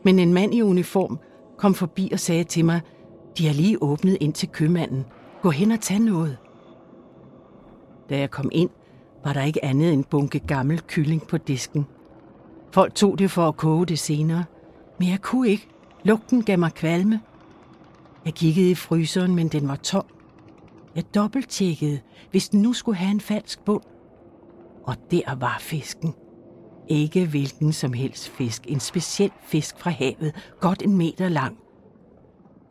Men 0.03 0.19
en 0.19 0.33
mand 0.33 0.53
i 0.53 0.61
uniform 0.61 1.19
kom 1.57 1.73
forbi 1.73 2.09
og 2.13 2.19
sagde 2.19 2.43
til 2.43 2.65
mig, 2.65 2.81
de 3.37 3.47
har 3.47 3.53
lige 3.53 3.83
åbnet 3.83 4.17
ind 4.21 4.33
til 4.33 4.49
købmanden. 4.49 5.05
Gå 5.41 5.49
hen 5.49 5.71
og 5.71 5.79
tag 5.79 5.99
noget. 5.99 6.37
Da 8.09 8.19
jeg 8.19 8.31
kom 8.31 8.49
ind, 8.51 8.69
var 9.23 9.33
der 9.33 9.43
ikke 9.43 9.65
andet 9.65 9.93
end 9.93 10.03
bunke 10.03 10.39
gammel 10.39 10.81
kylling 10.81 11.27
på 11.27 11.37
disken. 11.37 11.85
Folk 12.71 12.95
tog 12.95 13.19
det 13.19 13.31
for 13.31 13.47
at 13.47 13.57
koge 13.57 13.85
det 13.85 13.99
senere, 13.99 14.43
men 14.99 15.09
jeg 15.09 15.21
kunne 15.21 15.49
ikke. 15.49 15.67
Lugten 16.03 16.43
gav 16.43 16.59
mig 16.59 16.73
kvalme. 16.73 17.21
Jeg 18.27 18.35
kiggede 18.35 18.71
i 18.71 18.75
fryseren, 18.75 19.35
men 19.35 19.47
den 19.47 19.67
var 19.67 19.75
tom. 19.75 20.05
Jeg 20.95 21.15
dobbelttjekkede, 21.15 21.99
hvis 22.31 22.49
den 22.49 22.61
nu 22.61 22.73
skulle 22.73 22.97
have 22.97 23.11
en 23.11 23.21
falsk 23.21 23.65
bund. 23.65 23.83
Og 24.83 24.95
der 25.11 25.35
var 25.35 25.57
fisken. 25.59 26.13
Ikke 26.87 27.25
hvilken 27.25 27.73
som 27.73 27.93
helst 27.93 28.29
fisk. 28.29 28.63
En 28.67 28.79
speciel 28.79 29.31
fisk 29.43 29.79
fra 29.79 29.89
havet, 29.89 30.35
godt 30.59 30.81
en 30.81 30.97
meter 30.97 31.29
lang. 31.29 31.57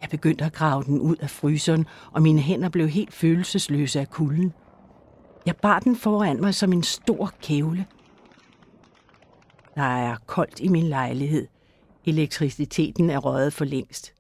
Jeg 0.03 0.11
begyndte 0.11 0.45
at 0.45 0.53
grave 0.53 0.85
den 0.85 1.01
ud 1.01 1.17
af 1.17 1.31
fryseren, 1.31 1.87
og 2.13 2.23
mine 2.23 2.41
hænder 2.41 2.69
blev 2.69 2.89
helt 2.89 3.15
følelsesløse 3.15 4.01
af 4.01 4.11
kulden. 4.11 4.53
Jeg 5.47 5.57
bar 5.57 5.79
den 5.79 5.97
foran 5.97 6.41
mig 6.41 6.55
som 6.55 6.73
en 6.73 6.83
stor 6.83 7.33
kævle. 7.43 7.87
Der 9.75 9.83
er 9.83 10.17
koldt 10.27 10.61
i 10.61 10.69
min 10.69 10.85
lejlighed. 10.85 11.47
Elektriciteten 12.05 13.11
er 13.11 13.19
røget 13.19 13.53
for 13.53 13.65
længst. 13.65 14.16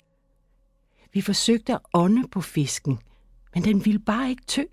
Vi 1.16 1.22
forsøgte 1.22 1.74
at 1.74 1.80
ånde 1.94 2.28
på 2.28 2.42
fisken, 2.42 3.00
men 3.54 3.64
den 3.64 3.86
ville 3.86 4.00
bare 4.00 4.30
ikke 4.30 4.46
tø. 4.48 4.64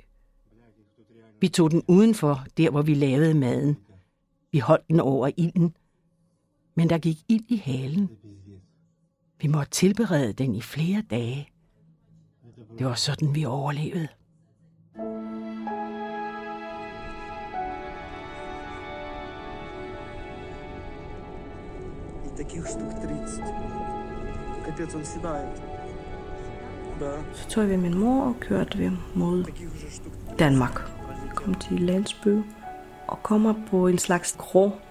Vi 1.40 1.48
tog 1.48 1.70
den 1.70 1.82
udenfor, 1.88 2.46
der 2.56 2.70
hvor 2.70 2.82
vi 2.82 2.94
lavede 2.94 3.34
maden. 3.34 3.76
Vi 4.52 4.58
holdt 4.58 4.88
den 4.88 5.00
over 5.00 5.30
ilden, 5.36 5.74
men 6.74 6.90
der 6.90 6.98
gik 6.98 7.16
ild 7.28 7.44
i 7.48 7.56
halen. 7.56 8.10
Vi 9.40 9.48
måtte 9.48 9.70
tilberede 9.70 10.32
den 10.32 10.54
i 10.54 10.60
flere 10.60 11.02
dage. 11.10 11.48
Det 12.78 12.86
var 12.86 12.94
sådan, 12.94 13.34
vi 13.34 13.44
overlevede. 13.44 14.08
И 22.26 22.30
таких 22.36 22.66
штук 22.66 22.90
30. 23.02 23.42
Капец, 24.66 24.94
он 24.94 25.04
седает. 25.04 25.71
Så 27.33 27.47
tog 27.49 27.69
vi 27.69 27.75
min 27.75 27.97
mor 27.97 28.23
og 28.23 28.35
kørte 28.39 28.77
vi 28.77 28.89
mod 29.15 29.45
Danmark. 30.39 30.81
Kom 31.35 31.53
til 31.53 31.79
landsby 31.79 32.41
og 33.07 33.23
kommer 33.23 33.53
på 33.69 33.87
en 33.87 33.97
slags 33.97 34.35
krog. 34.37 34.81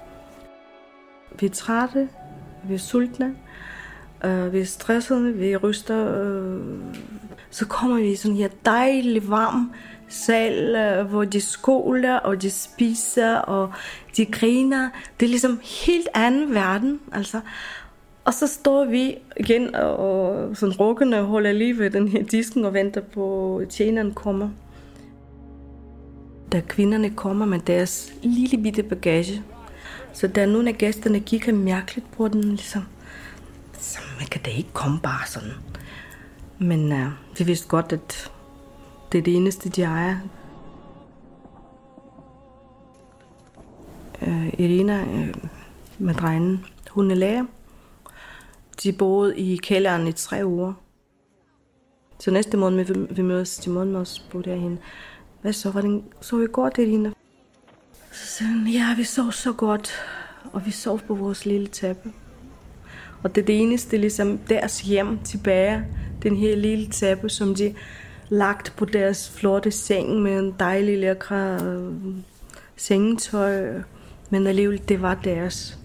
Vi 1.40 1.46
er 1.46 1.50
trætte, 1.50 2.08
vi 2.64 2.74
er 2.74 2.78
sultne, 2.78 3.34
øh, 4.24 4.52
vi 4.52 4.60
er 4.60 4.64
stressede, 4.64 5.34
vi 5.34 5.56
ryster. 5.56 6.22
Øh, 6.22 6.60
så 7.50 7.66
kommer 7.66 7.96
vi 7.96 8.10
i 8.10 8.16
sådan 8.16 8.36
her 8.36 8.48
dejlig 8.64 9.30
varm 9.30 9.72
sal, 10.08 10.76
øh, 10.76 11.06
hvor 11.06 11.24
de 11.24 11.40
skoler, 11.40 12.16
og 12.16 12.42
de 12.42 12.50
spiser, 12.50 13.36
og 13.36 13.72
de 14.16 14.26
griner. 14.26 14.90
Det 15.20 15.26
er 15.26 15.30
ligesom 15.30 15.60
helt 15.86 16.08
anden 16.14 16.54
verden, 16.54 17.00
altså. 17.12 17.40
Og 18.24 18.34
så 18.34 18.46
står 18.46 18.84
vi 18.84 19.18
igen 19.36 19.74
og 19.74 20.56
sådan 20.56 20.74
rukkende 20.80 21.22
holder 21.22 21.52
lige 21.52 21.78
ved 21.78 21.90
den 21.90 22.08
her 22.08 22.22
disken 22.22 22.64
og 22.64 22.74
venter 22.74 23.00
på, 23.00 23.56
at 23.56 23.68
tjeneren 23.68 24.14
kommer. 24.14 24.48
da 26.52 26.60
kvinderne 26.68 27.10
kommer 27.10 27.46
med 27.46 27.58
deres 27.58 28.12
lille 28.22 28.62
bitte 28.62 28.82
bagage. 28.82 29.42
Så 30.12 30.28
da 30.28 30.46
nogle 30.46 30.68
af 30.68 30.78
gæsterne 30.78 31.20
kigger 31.20 31.52
mærkeligt 31.52 32.12
på 32.12 32.28
den, 32.28 32.42
ligesom, 32.44 32.82
så 33.78 33.98
man 34.18 34.26
kan 34.26 34.40
da 34.42 34.50
ikke 34.50 34.72
komme 34.72 35.00
bare 35.00 35.26
sådan. 35.26 35.50
Men 36.58 36.92
øh, 36.92 37.06
uh, 37.06 37.38
vi 37.38 37.44
vidste 37.44 37.68
godt, 37.68 37.92
at 37.92 38.30
det 39.12 39.18
er 39.18 39.22
det 39.22 39.36
eneste, 39.36 39.68
de 39.68 39.82
ejer. 39.82 40.16
Uh, 44.22 44.60
Irina 44.60 45.02
uh, 45.02 45.28
med 45.98 46.14
drengen, 46.14 46.64
hun 46.90 47.10
er 47.10 47.14
lærer. 47.14 47.44
De 48.82 48.92
boede 48.92 49.38
i 49.38 49.56
kælderen 49.56 50.06
i 50.08 50.12
tre 50.12 50.46
uger. 50.46 50.72
Så 52.18 52.30
næste 52.30 52.56
måned, 52.56 52.84
vi, 52.84 53.14
vi 53.14 53.22
mødes 53.22 53.56
til 53.56 53.70
måned 53.70 53.96
og 53.96 54.06
bo 54.30 54.40
derhen. 54.40 54.78
Hvad 55.40 55.52
så? 55.52 55.70
Hvordan 55.70 56.04
så 56.20 56.36
vi 56.36 56.46
godt, 56.52 56.78
Irina? 56.78 57.10
Så 58.12 58.26
sagde 58.26 58.52
hun, 58.52 58.66
ja, 58.66 58.94
vi 58.96 59.04
sov 59.04 59.32
så 59.32 59.52
godt. 59.52 59.92
Og 60.52 60.66
vi 60.66 60.70
sov 60.70 60.98
på 60.98 61.14
vores 61.14 61.46
lille 61.46 61.66
tæppe. 61.66 62.12
Og 63.22 63.34
det 63.34 63.42
er 63.42 63.46
det 63.46 63.60
eneste, 63.60 63.96
ligesom 63.96 64.38
deres 64.38 64.80
hjem 64.80 65.18
tilbage. 65.24 65.84
Den 66.22 66.36
her 66.36 66.56
lille 66.56 66.88
tæppe, 66.88 67.28
som 67.28 67.54
de 67.54 67.74
lagt 68.28 68.74
på 68.76 68.84
deres 68.84 69.30
flotte 69.30 69.70
seng 69.70 70.22
med 70.22 70.38
en 70.38 70.54
dejlig 70.58 70.98
lækre 70.98 71.58
øh, 71.64 71.92
sengetøj. 72.76 73.80
Men 74.30 74.46
alligevel, 74.46 74.82
det 74.88 75.02
var 75.02 75.14
deres. 75.14 75.78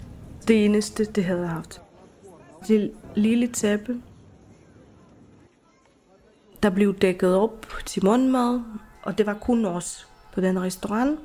Det 0.47 0.65
eneste, 0.65 1.05
det 1.05 1.23
havde 1.23 1.47
haft 1.47 1.81
det 2.67 2.91
lille 3.15 3.47
tæppe, 3.47 4.01
der 6.63 6.69
blev 6.69 6.95
dækket 6.95 7.35
op 7.35 7.65
til 7.85 8.05
morgenmad, 8.05 8.61
og 9.03 9.17
det 9.17 9.25
var 9.25 9.33
kun 9.33 9.65
os 9.65 10.07
på 10.33 10.41
den 10.41 10.61
restaurant. 10.61 11.19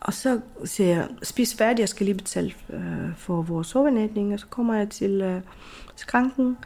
Og 0.00 0.12
så 0.12 0.40
siger 0.64 0.88
jeg, 0.88 1.08
spis 1.22 1.54
færdig, 1.54 1.80
jeg 1.80 1.88
skal 1.88 2.06
lige 2.06 2.16
betale 2.16 2.52
øh, 2.70 3.16
for 3.16 3.42
vores 3.42 3.76
overnatning. 3.76 4.32
Og 4.32 4.40
så 4.40 4.46
kommer 4.46 4.74
jeg 4.74 4.88
til 4.88 5.20
øh, 5.20 5.40
skranken, 5.96 6.56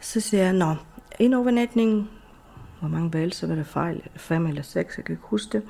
så 0.00 0.20
siger 0.20 0.42
jeg, 0.42 0.52
nå, 0.52 0.74
en 1.18 1.34
overnatning, 1.34 2.10
hvor 2.80 2.88
mange 2.88 3.12
værelser 3.12 3.46
var 3.46 3.54
det 3.54 3.66
fejl, 3.66 4.02
fem 4.16 4.46
eller 4.46 4.62
seks, 4.62 4.96
jeg 4.96 5.04
kan 5.04 5.12
ikke 5.12 5.26
huske 5.26 5.52
det, 5.52 5.68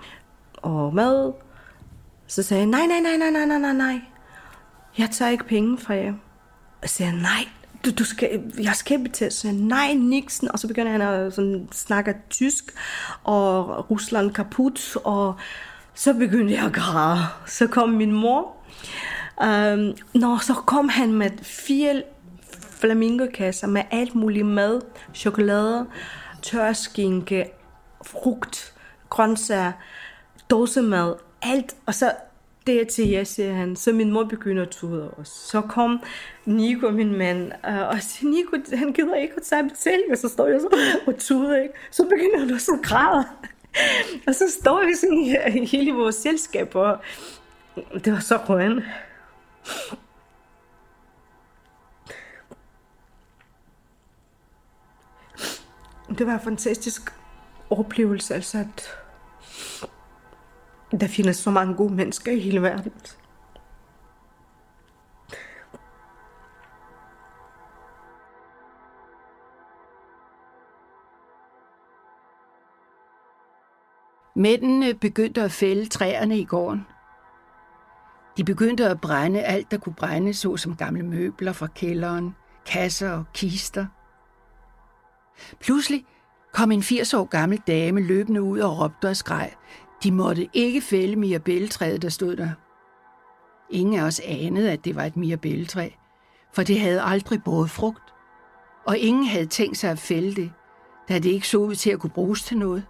og 0.56 0.94
mad. 0.94 1.32
Så 2.26 2.42
sagde 2.42 2.60
jeg, 2.60 2.66
nej, 2.66 2.86
nej, 2.86 3.00
nej, 3.00 3.30
nej, 3.30 3.46
nej, 3.46 3.58
nej, 3.58 3.72
nej, 3.72 4.00
jeg 4.98 5.10
tager 5.10 5.30
ikke 5.30 5.44
penge 5.44 5.78
fra 5.78 5.94
jer. 5.94 6.14
Og 6.82 6.88
siger 6.88 7.12
nej, 7.12 7.48
du, 7.84 7.90
du 7.90 8.04
skal, 8.04 8.52
jeg 8.58 8.74
skal 8.74 8.98
betale. 8.98 9.30
Så 9.30 9.48
jeg, 9.48 9.56
nej, 9.56 9.92
Nixon. 9.92 10.50
Og 10.52 10.58
så 10.58 10.68
begynder 10.68 10.92
han 10.92 11.02
at 11.02 11.34
sådan, 11.34 11.68
snakke 11.72 12.14
tysk, 12.30 12.64
og 13.24 13.90
Rusland 13.90 14.30
kaput, 14.30 14.96
og 14.96 15.34
så 15.94 16.14
begyndte 16.14 16.54
jeg 16.54 16.64
at 16.64 16.72
græde. 16.72 17.18
Så 17.46 17.66
kom 17.66 17.88
min 17.88 18.12
mor. 18.12 18.56
Øhm, 19.42 19.96
når 20.14 20.38
så 20.42 20.54
kom 20.54 20.88
han 20.88 21.12
med 21.12 21.30
fire 21.42 22.02
flamingokasser 22.70 23.66
med 23.66 23.82
alt 23.90 24.14
muligt 24.14 24.46
mad, 24.46 24.80
chokolade, 25.14 25.86
tørskinke, 26.42 27.50
frugt, 28.06 28.74
grøntsager, 29.10 29.72
dåsemad, 30.50 31.14
alt. 31.42 31.74
Og 31.86 31.94
så 31.94 32.12
det 32.66 32.88
til 32.88 33.08
jeg, 33.08 33.26
siger 33.26 33.54
han. 33.54 33.76
Så 33.76 33.92
min 33.92 34.10
mor 34.12 34.24
begynder 34.24 34.62
at 34.62 34.68
tude 34.68 35.10
os. 35.10 35.28
Så 35.28 35.60
kom 35.60 36.00
Nico, 36.44 36.90
min 36.90 37.16
mand, 37.16 37.52
øh, 37.68 37.88
og 37.88 38.02
siger, 38.02 38.30
Nico, 38.30 38.76
han 38.76 38.92
gider 38.92 39.14
ikke 39.14 39.34
at 39.36 39.42
tage 39.42 39.68
betaling. 39.68 40.10
Og 40.10 40.18
så 40.18 40.28
står 40.28 40.46
jeg 40.46 40.60
så 40.60 40.76
og 41.06 41.18
tuder, 41.18 41.62
ikke? 41.62 41.74
Så 41.90 42.04
begynder 42.04 42.38
han 42.38 42.50
også 42.50 42.72
at 42.72 42.82
græde. 42.82 43.24
Og 44.26 44.34
så 44.34 44.44
står 44.60 44.86
vi 44.86 44.94
sådan 44.94 45.62
i 45.62 45.66
hele 45.66 45.92
vores 45.92 46.14
selskab, 46.14 46.74
og 46.74 46.98
det 48.04 48.12
var 48.12 48.20
så 48.20 48.36
røn. 48.36 48.82
Det 56.18 56.26
var 56.26 56.34
en 56.34 56.40
fantastisk 56.40 57.12
oplevelse, 57.70 58.34
altså 58.34 58.58
at 58.58 58.96
der 61.00 61.08
findes 61.08 61.36
så 61.36 61.50
mange 61.50 61.74
gode 61.74 61.94
mennesker 61.94 62.32
i 62.32 62.40
hele 62.40 62.62
verden. 62.62 62.92
Mændene 74.36 74.94
begyndte 74.94 75.42
at 75.42 75.52
fælde 75.52 75.86
træerne 75.86 76.38
i 76.38 76.44
gården. 76.44 76.86
De 78.36 78.44
begyndte 78.44 78.88
at 78.88 79.00
brænde 79.00 79.42
alt, 79.42 79.70
der 79.70 79.78
kunne 79.78 79.94
brænde, 79.94 80.34
såsom 80.34 80.76
gamle 80.76 81.02
møbler 81.02 81.52
fra 81.52 81.66
kælderen, 81.66 82.34
kasser 82.66 83.10
og 83.10 83.24
kister. 83.34 83.86
Pludselig 85.60 86.04
kom 86.52 86.72
en 86.72 86.82
80 86.82 87.14
år 87.14 87.24
gammel 87.24 87.62
dame 87.66 88.00
løbende 88.00 88.42
ud 88.42 88.58
og 88.58 88.78
råbte 88.78 89.08
og 89.08 89.16
skreg. 89.16 89.52
De 90.02 90.12
måtte 90.12 90.48
ikke 90.52 90.80
fælde 90.80 91.16
mirabelletræet, 91.16 92.02
der 92.02 92.08
stod 92.08 92.36
der. 92.36 92.50
Ingen 93.70 94.00
af 94.00 94.04
os 94.04 94.20
anede, 94.24 94.72
at 94.72 94.84
det 94.84 94.96
var 94.96 95.04
et 95.04 95.16
mirabelletræ, 95.16 95.90
for 96.52 96.62
det 96.62 96.80
havde 96.80 97.02
aldrig 97.02 97.42
båret 97.44 97.70
frugt. 97.70 98.14
Og 98.86 98.98
ingen 98.98 99.24
havde 99.24 99.46
tænkt 99.46 99.76
sig 99.78 99.90
at 99.90 99.98
fælde 99.98 100.34
det, 100.34 100.52
da 101.08 101.14
det 101.18 101.30
ikke 101.30 101.48
så 101.48 101.58
ud 101.58 101.74
til 101.74 101.90
at 101.90 102.00
kunne 102.00 102.10
bruges 102.10 102.42
til 102.42 102.58
noget. 102.58 102.86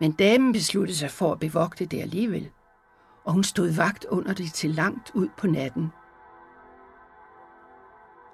Men 0.00 0.12
damen 0.12 0.52
besluttede 0.52 0.98
sig 0.98 1.10
for 1.10 1.32
at 1.32 1.38
bevogte 1.38 1.86
det 1.86 2.00
alligevel, 2.00 2.50
og 3.24 3.32
hun 3.32 3.44
stod 3.44 3.68
vagt 3.76 4.04
under 4.04 4.34
det 4.34 4.52
til 4.52 4.70
langt 4.70 5.10
ud 5.14 5.28
på 5.36 5.46
natten. 5.46 5.92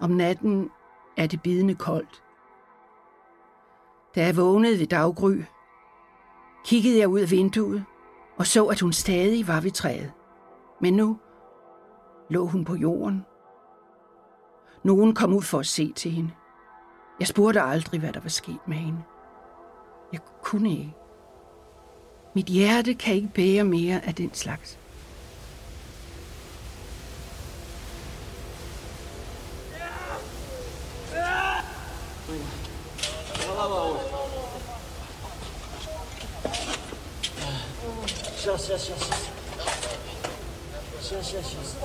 Om 0.00 0.10
natten 0.10 0.70
er 1.16 1.26
det 1.26 1.42
bidende 1.42 1.74
koldt. 1.74 2.22
Da 4.14 4.24
jeg 4.24 4.36
vågnede 4.36 4.78
ved 4.78 4.86
daggry, 4.86 5.42
kiggede 6.68 6.98
jeg 6.98 7.08
ud 7.08 7.20
af 7.20 7.30
vinduet 7.30 7.84
og 8.36 8.46
så, 8.46 8.66
at 8.66 8.80
hun 8.80 8.92
stadig 8.92 9.48
var 9.48 9.60
ved 9.60 9.70
træet. 9.70 10.12
Men 10.80 10.94
nu 10.94 11.18
lå 12.28 12.46
hun 12.46 12.64
på 12.64 12.74
jorden. 12.74 13.24
Nogen 14.82 15.14
kom 15.14 15.34
ud 15.34 15.42
for 15.42 15.58
at 15.58 15.66
se 15.66 15.92
til 15.92 16.10
hende. 16.10 16.30
Jeg 17.20 17.26
spurgte 17.26 17.60
aldrig, 17.60 18.00
hvad 18.00 18.12
der 18.12 18.20
var 18.20 18.28
sket 18.28 18.68
med 18.68 18.76
hende. 18.76 18.98
Jeg 20.12 20.20
kunne 20.42 20.70
ikke. 20.70 20.94
Mit 22.34 22.46
hjerte 22.46 22.94
kan 22.94 23.14
ikke 23.14 23.32
bære 23.34 23.64
mere 23.64 24.06
af 24.06 24.14
den 24.14 24.34
slags. 24.34 24.78
Сейчас, 38.67 38.67
сейчас, 38.67 38.81
сейчас. 38.83 38.99
Сейчас, 41.01 41.25
сейчас, 41.25 41.45
сейчас. 41.45 41.75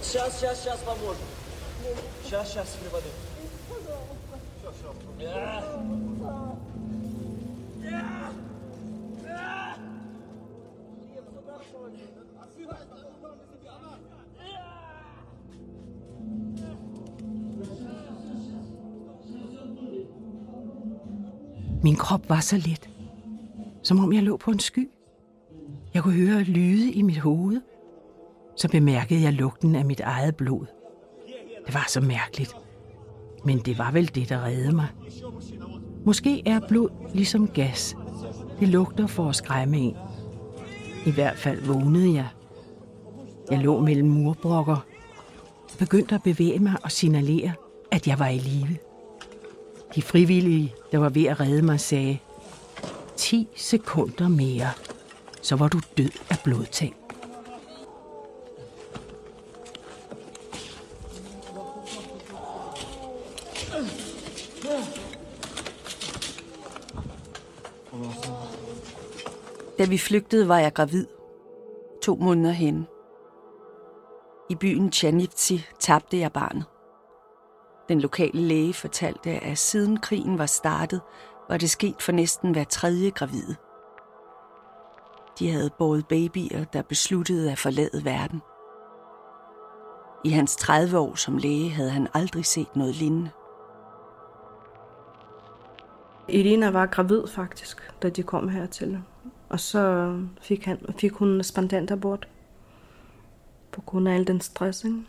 Сейчас, 0.00 0.40
сейчас, 0.40 0.62
сейчас 0.62 0.78
поможем. 0.86 1.24
Сейчас, 2.22 2.48
сейчас, 2.48 2.68
припаду. 2.80 3.08
Min 21.82 21.96
krop 21.96 22.28
var 22.28 22.40
så 22.40 22.56
let, 22.56 22.88
som 23.82 24.04
om 24.04 24.12
jeg 24.12 24.22
lå 24.22 24.36
på 24.36 24.50
en 24.50 24.60
sky. 24.60 24.93
Jeg 25.95 26.03
kunne 26.03 26.13
høre 26.13 26.43
lyde 26.43 26.91
i 26.91 27.01
mit 27.01 27.17
hoved. 27.17 27.61
Så 28.55 28.69
bemærkede 28.69 29.21
jeg 29.21 29.33
lugten 29.33 29.75
af 29.75 29.85
mit 29.85 29.99
eget 29.99 30.35
blod. 30.35 30.65
Det 31.65 31.73
var 31.73 31.85
så 31.89 32.01
mærkeligt. 32.01 32.55
Men 33.45 33.59
det 33.59 33.77
var 33.77 33.91
vel 33.91 34.15
det, 34.15 34.29
der 34.29 34.45
reddede 34.45 34.75
mig. 34.75 34.87
Måske 36.05 36.47
er 36.47 36.59
blod 36.67 36.89
ligesom 37.13 37.47
gas. 37.47 37.95
Det 38.59 38.67
lugter 38.67 39.07
for 39.07 39.29
at 39.29 39.35
skræmme 39.35 39.77
en. 39.77 39.95
I 41.05 41.11
hvert 41.11 41.37
fald 41.37 41.61
vågnede 41.61 42.13
jeg. 42.13 42.27
Jeg 43.51 43.59
lå 43.59 43.79
mellem 43.79 44.09
murbrokker 44.09 44.85
begyndte 45.77 46.15
at 46.15 46.23
bevæge 46.23 46.59
mig 46.59 46.73
og 46.83 46.91
signalere, 46.91 47.53
at 47.91 48.07
jeg 48.07 48.19
var 48.19 48.27
i 48.27 48.37
live. 48.37 48.77
De 49.95 50.01
frivillige, 50.01 50.73
der 50.91 50.97
var 50.97 51.09
ved 51.09 51.25
at 51.25 51.39
redde 51.39 51.61
mig, 51.61 51.79
sagde, 51.79 52.17
10 53.17 53.47
sekunder 53.55 54.27
mere, 54.27 54.69
så 55.45 55.55
var 55.55 55.67
du 55.67 55.79
død 55.97 56.09
af 56.29 56.37
blodtag. 56.43 56.93
Da 69.77 69.85
vi 69.85 69.97
flygtede, 69.97 70.47
var 70.47 70.59
jeg 70.59 70.73
gravid. 70.73 71.05
To 72.03 72.15
måneder 72.15 72.51
henne. 72.51 72.85
I 74.49 74.55
byen 74.55 74.91
Chanipti 74.91 75.65
tabte 75.79 76.19
jeg 76.19 76.31
barnet. 76.31 76.65
Den 77.89 78.01
lokale 78.01 78.41
læge 78.41 78.73
fortalte, 78.73 79.29
at 79.29 79.57
siden 79.57 79.99
krigen 79.99 80.37
var 80.37 80.45
startet, 80.45 81.01
var 81.49 81.57
det 81.57 81.69
sket 81.69 82.01
for 82.01 82.11
næsten 82.11 82.51
hver 82.51 82.63
tredje 82.63 83.09
gravide. 83.09 83.55
De 85.39 85.51
havde 85.51 85.69
båret 85.77 86.07
babyer, 86.07 86.63
der 86.63 86.81
besluttede 86.81 87.51
at 87.51 87.59
forlade 87.59 88.05
verden. 88.05 88.41
I 90.23 90.29
hans 90.29 90.55
30 90.55 90.99
år 90.99 91.15
som 91.15 91.37
læge 91.37 91.69
havde 91.69 91.89
han 91.89 92.07
aldrig 92.13 92.45
set 92.45 92.75
noget 92.75 92.95
lignende. 92.95 93.29
Irina 96.29 96.69
var 96.69 96.85
gravid 96.85 97.27
faktisk, 97.27 97.93
da 98.01 98.09
de 98.09 98.23
kom 98.23 98.49
hertil. 98.49 98.99
Og 99.49 99.59
så 99.59 100.15
fik, 100.41 100.65
han, 100.65 100.85
fik 100.99 101.13
hun 101.13 101.43
spandant 101.43 101.91
abort. 101.91 102.27
På 103.71 103.81
grund 103.81 104.07
af 104.07 104.13
al 104.15 104.27
den 104.27 104.41
stress, 104.41 104.83
ikke? 104.83 105.03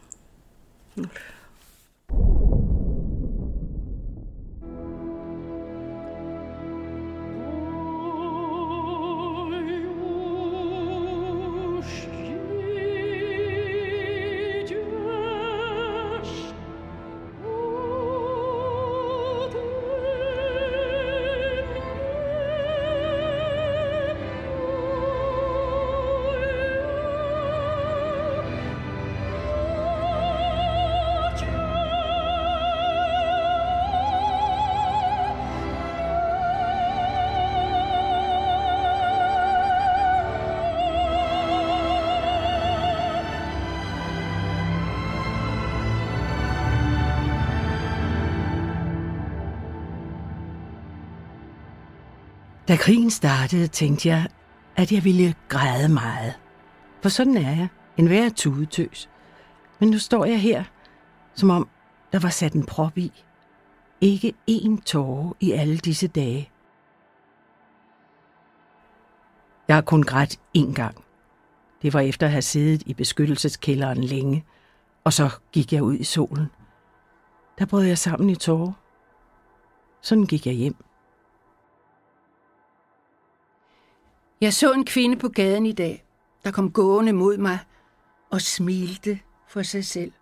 Da 52.68 52.76
krigen 52.76 53.10
startede, 53.10 53.66
tænkte 53.66 54.08
jeg, 54.08 54.26
at 54.76 54.92
jeg 54.92 55.04
ville 55.04 55.34
græde 55.48 55.88
meget. 55.88 56.34
For 57.02 57.08
sådan 57.08 57.36
er 57.36 57.50
jeg, 57.50 57.68
en 57.96 58.10
værre 58.10 58.30
tudetøs. 58.30 59.10
Men 59.78 59.90
nu 59.90 59.98
står 59.98 60.24
jeg 60.24 60.40
her, 60.40 60.64
som 61.34 61.50
om 61.50 61.68
der 62.12 62.18
var 62.18 62.28
sat 62.28 62.52
en 62.52 62.66
prop 62.66 62.98
i. 62.98 63.12
Ikke 64.00 64.34
én 64.50 64.82
tåre 64.82 65.34
i 65.40 65.52
alle 65.52 65.78
disse 65.78 66.08
dage. 66.08 66.50
Jeg 69.68 69.76
har 69.76 69.82
kun 69.82 70.02
grædt 70.02 70.40
én 70.58 70.72
gang. 70.72 71.04
Det 71.82 71.94
var 71.94 72.00
efter 72.00 72.26
at 72.26 72.32
have 72.32 72.42
siddet 72.42 72.82
i 72.86 72.94
beskyttelseskælderen 72.94 74.04
længe, 74.04 74.44
og 75.04 75.12
så 75.12 75.30
gik 75.52 75.72
jeg 75.72 75.82
ud 75.82 75.94
i 75.94 76.04
solen. 76.04 76.46
Der 77.58 77.66
brød 77.66 77.84
jeg 77.84 77.98
sammen 77.98 78.30
i 78.30 78.34
tårer. 78.34 78.72
Sådan 80.00 80.26
gik 80.26 80.46
jeg 80.46 80.54
hjem. 80.54 80.85
Jeg 84.40 84.54
så 84.54 84.72
en 84.72 84.84
kvinde 84.84 85.16
på 85.16 85.28
gaden 85.28 85.66
i 85.66 85.72
dag, 85.72 86.04
der 86.44 86.50
kom 86.50 86.72
gående 86.72 87.12
mod 87.12 87.38
mig 87.38 87.58
og 88.30 88.40
smilte 88.40 89.20
for 89.48 89.62
sig 89.62 89.84
selv. 89.84 90.12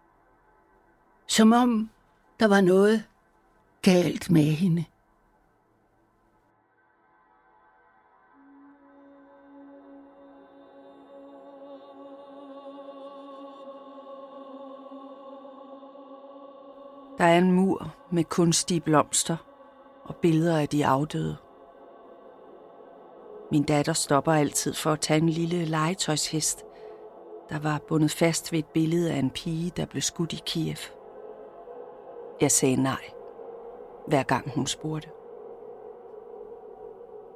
Som 1.26 1.52
om 1.52 1.90
der 2.40 2.48
var 2.48 2.60
noget 2.60 3.04
galt 3.82 4.30
med 4.30 4.42
hende. 4.42 4.84
Der 17.18 17.24
er 17.24 17.38
en 17.38 17.52
mur 17.52 17.94
med 18.10 18.24
kunstige 18.24 18.80
blomster 18.80 19.36
og 20.04 20.16
billeder 20.16 20.58
af 20.58 20.68
de 20.68 20.86
afdøde. 20.86 21.43
Min 23.54 23.62
datter 23.62 23.92
stopper 23.92 24.32
altid 24.32 24.74
for 24.74 24.90
at 24.90 25.00
tage 25.00 25.20
en 25.20 25.28
lille 25.28 25.64
legetøjshest, 25.64 26.64
der 27.48 27.58
var 27.58 27.80
bundet 27.88 28.10
fast 28.10 28.52
ved 28.52 28.58
et 28.58 28.66
billede 28.66 29.12
af 29.12 29.16
en 29.16 29.30
pige, 29.30 29.72
der 29.76 29.86
blev 29.86 30.02
skudt 30.02 30.32
i 30.32 30.42
Kiev. 30.46 30.76
Jeg 32.40 32.50
sagde 32.50 32.76
nej, 32.76 33.10
hver 34.06 34.22
gang 34.22 34.50
hun 34.50 34.66
spurgte. 34.66 35.08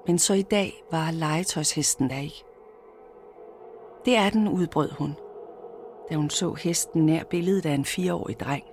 Men 0.07 0.19
så 0.19 0.35
i 0.35 0.43
dag 0.43 0.85
var 0.91 1.11
legetøjshesten 1.11 2.11
der 2.11 2.19
ikke. 2.19 2.45
Det 4.05 4.17
er 4.17 4.31
den, 4.31 4.49
udbrød 4.49 4.91
hun, 4.91 5.17
da 6.11 6.15
hun 6.15 6.31
så 6.31 6.55
hesten 6.55 7.07
nær 7.07 7.25
billedet 7.25 7.67
af 7.67 7.75
en 7.75 7.85
fireårig 7.85 8.41
dreng. 8.41 8.65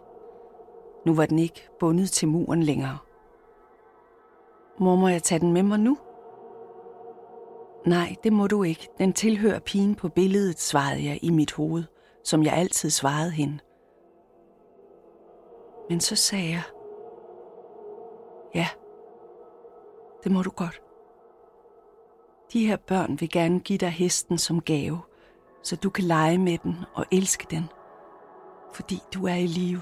Nu 1.05 1.15
var 1.15 1.25
den 1.25 1.39
ikke 1.39 1.69
bundet 1.79 2.11
til 2.11 2.27
muren 2.27 2.63
længere. 2.63 2.97
Mor, 4.79 4.95
må 4.95 5.07
jeg 5.07 5.23
tage 5.23 5.39
den 5.39 5.53
med 5.53 5.63
mig 5.63 5.79
nu? 5.79 5.97
Nej, 7.85 8.15
det 8.23 8.33
må 8.33 8.47
du 8.47 8.63
ikke. 8.63 8.87
Den 8.97 9.13
tilhører 9.13 9.59
pigen 9.59 9.95
på 9.95 10.09
billedet, 10.09 10.59
svarede 10.59 11.05
jeg 11.05 11.19
i 11.21 11.29
mit 11.29 11.53
hoved, 11.53 11.83
som 12.23 12.43
jeg 12.43 12.53
altid 12.53 12.89
svarede 12.89 13.31
hende. 13.31 13.59
Men 15.89 15.99
så 15.99 16.15
sagde 16.15 16.49
jeg, 16.49 16.63
ja, 18.55 18.67
det 20.23 20.31
må 20.31 20.41
du 20.41 20.49
godt. 20.49 20.81
De 22.53 22.67
her 22.67 22.77
børn 22.77 23.17
vil 23.19 23.29
gerne 23.29 23.59
give 23.59 23.77
dig 23.77 23.89
hesten 23.89 24.37
som 24.37 24.61
gave, 24.61 24.99
så 25.63 25.75
du 25.75 25.89
kan 25.89 26.03
lege 26.03 26.37
med 26.37 26.57
den 26.57 26.75
og 26.93 27.05
elske 27.11 27.47
den, 27.49 27.69
fordi 28.73 28.99
du 29.13 29.27
er 29.27 29.35
i 29.35 29.47
live. 29.47 29.81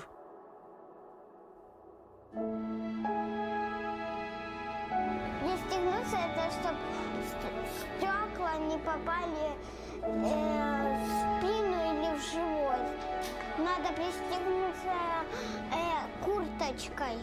Э, 14.92 16.24
курточкой, 16.24 17.18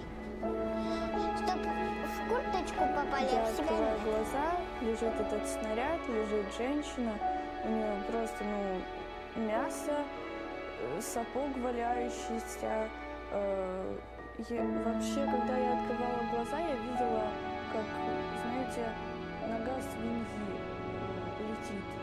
чтобы 1.36 1.68
в 2.06 2.28
курточку 2.28 2.84
попали 2.94 3.28
Я 3.32 3.44
в 3.44 4.04
глаза, 4.04 4.56
лежит 4.80 5.20
этот 5.20 5.46
снаряд, 5.48 5.98
лежит 6.08 6.46
женщина, 6.56 7.12
у 7.64 7.68
нее 7.68 7.92
просто, 8.10 8.44
ну, 8.44 9.42
мясо, 9.46 10.02
э, 10.80 11.00
сапог 11.00 11.56
валяющийся. 11.58 12.88
э, 13.32 13.96
я- 14.48 14.62
вообще, 14.84 15.24
когда 15.26 15.56
я 15.56 15.72
открывала 15.78 16.22
глаза, 16.32 16.58
я 16.58 16.74
видела, 16.74 17.24
как, 17.72 17.84
знаете, 18.42 18.88
нога 19.46 19.80
свиньи 19.82 20.24
летит. 21.38 21.99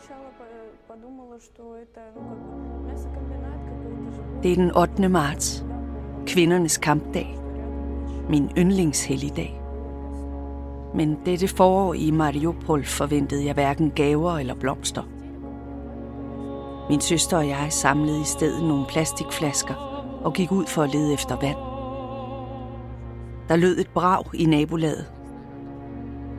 начала 0.00 0.30
по- 0.38 0.94
подумала, 0.94 1.38
что 1.40 1.76
это, 1.76 2.00
ну, 2.14 2.20
как 2.28 2.38
бы 2.38 2.90
мясокомбинат 2.92 3.60
какой-то 3.68 4.12
животный. 4.14 4.42
Det 4.42 4.52
er 4.52 4.56
den 4.56 4.70
8. 4.76 5.08
marts, 5.08 5.64
kvindernes 6.26 6.78
kampdag, 6.78 7.38
min 8.28 8.50
yndlingshelligdag. 8.56 9.60
Men 10.94 11.18
dette 11.26 11.48
forår 11.48 11.94
i 11.94 12.10
Mariupol 12.10 12.84
forventede 12.84 13.44
jeg 13.44 13.54
hverken 13.54 13.90
gaver 13.90 14.38
eller 14.38 14.54
blomster. 14.54 15.02
Min 16.90 17.00
søster 17.00 17.36
og 17.36 17.48
jeg 17.48 17.66
samlede 17.70 18.20
i 18.20 18.24
stedet 18.24 18.62
nogle 18.68 18.86
plastikflasker 18.88 19.74
og 20.24 20.32
gik 20.34 20.52
ud 20.52 20.66
for 20.66 20.82
at 20.82 20.92
lede 20.94 21.12
efter 21.12 21.36
vand. 21.40 21.56
Der 23.48 23.56
lød 23.56 23.78
et 23.78 23.88
brag 23.94 24.24
i 24.34 24.44
nabolaget. 24.44 25.06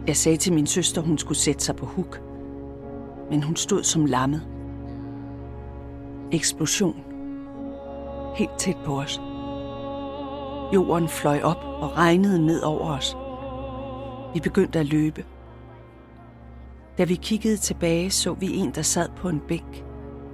Jeg 0.08 0.16
sagde 0.16 0.38
til 0.38 0.54
min 0.54 0.68
søster, 0.68 1.02
hun 1.02 1.18
skulle 1.18 1.38
sætte 1.38 1.64
sig 1.64 1.76
på 1.76 1.86
huk. 1.86 2.22
Men 3.31 3.43
hun 3.43 3.57
stod 3.57 3.83
som 3.83 4.07
lammet. 4.07 4.43
Eksplosion. 6.33 7.05
Helt 8.37 8.59
tæt 8.59 8.77
på 8.85 9.01
os. 9.01 9.21
Jorden 10.75 11.09
fløj 11.09 11.41
op 11.43 11.65
og 11.65 11.97
regnede 11.97 12.47
ned 12.47 12.63
over 12.63 12.91
os. 12.91 13.17
Vi 14.35 14.41
begyndte 14.41 14.79
at 14.79 14.87
løbe. 14.87 15.25
Da 16.99 17.05
vi 17.05 17.15
kiggede 17.15 17.57
tilbage, 17.57 18.11
så 18.11 18.33
vi 18.33 18.57
en, 18.57 18.71
der 18.71 18.83
sad 18.83 19.09
på 19.17 19.29
en 19.29 19.41
bænk 19.49 19.85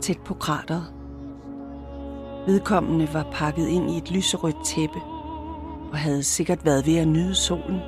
tæt 0.01 0.19
på 0.25 0.35
krateret. 0.35 0.93
Vedkommende 2.47 3.09
var 3.13 3.27
pakket 3.33 3.69
ind 3.69 3.91
i 3.91 3.99
et 3.99 4.11
lyserødt 4.11 4.65
tæppe 4.65 4.99
og 5.93 5.99
havde 5.99 6.23
sikkert 6.23 6.65
været 6.65 6.87
ved 6.87 6.97
at 6.97 7.09
nyde 7.09 7.35
solen. 7.35 7.81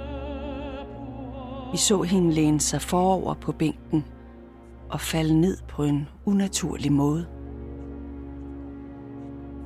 Vi 1.72 1.76
så 1.76 2.02
hende 2.02 2.32
læne 2.32 2.60
sig 2.60 2.82
forover 2.82 3.34
på 3.34 3.52
bænken 3.52 4.04
og 4.90 5.00
falde 5.00 5.40
ned 5.40 5.56
på 5.68 5.84
en 5.84 6.08
unaturlig 6.24 6.92
måde. 6.92 7.26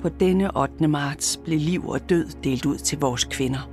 På 0.01 0.09
denne 0.09 0.57
8. 0.57 0.87
marts 0.87 1.37
blev 1.37 1.59
liv 1.59 1.87
og 1.87 2.09
død 2.09 2.27
delt 2.43 2.65
ud 2.65 2.77
til 2.77 2.99
vores 2.99 3.23
kvinder. 3.23 3.69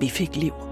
Vi 0.00 0.08
fik 0.08 0.36
liv. 0.36 0.69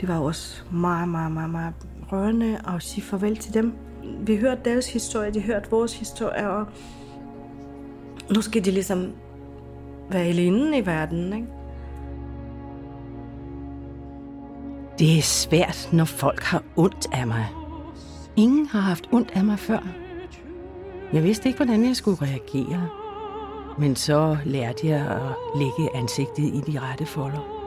Det 0.00 0.08
var 0.08 0.18
også 0.18 0.62
meget, 0.72 1.08
meget, 1.08 1.32
meget, 1.32 1.50
meget 1.50 1.74
rørende 2.12 2.60
at 2.68 2.82
sige 2.82 3.02
farvel 3.02 3.36
til 3.36 3.54
dem. 3.54 3.72
Vi 4.20 4.36
hørte 4.36 4.60
deres 4.64 4.92
historie, 4.92 5.30
de 5.30 5.40
hørte 5.40 5.70
vores 5.70 5.98
historie, 5.98 6.50
og 6.50 6.66
nu 8.34 8.40
skal 8.40 8.64
de 8.64 8.70
ligesom 8.70 9.12
være 10.10 10.22
alene 10.24 10.78
i 10.78 10.86
verden, 10.86 11.32
ikke? 11.32 11.46
Det 14.98 15.18
er 15.18 15.22
svært, 15.22 15.88
når 15.92 16.04
folk 16.04 16.42
har 16.42 16.62
ondt 16.76 17.06
af 17.12 17.26
mig. 17.26 17.46
Ingen 18.36 18.66
har 18.66 18.80
haft 18.80 19.08
ondt 19.12 19.30
af 19.34 19.44
mig 19.44 19.58
før. 19.58 19.78
Jeg 21.12 21.22
vidste 21.22 21.48
ikke, 21.48 21.56
hvordan 21.56 21.86
jeg 21.86 21.96
skulle 21.96 22.22
reagere. 22.22 22.88
Men 23.78 23.96
så 23.96 24.36
lærte 24.44 24.86
jeg 24.86 25.00
at 25.00 25.58
lægge 25.58 25.96
ansigtet 25.96 26.42
i 26.42 26.60
de 26.66 26.78
rette 26.80 27.06
folder. 27.06 27.57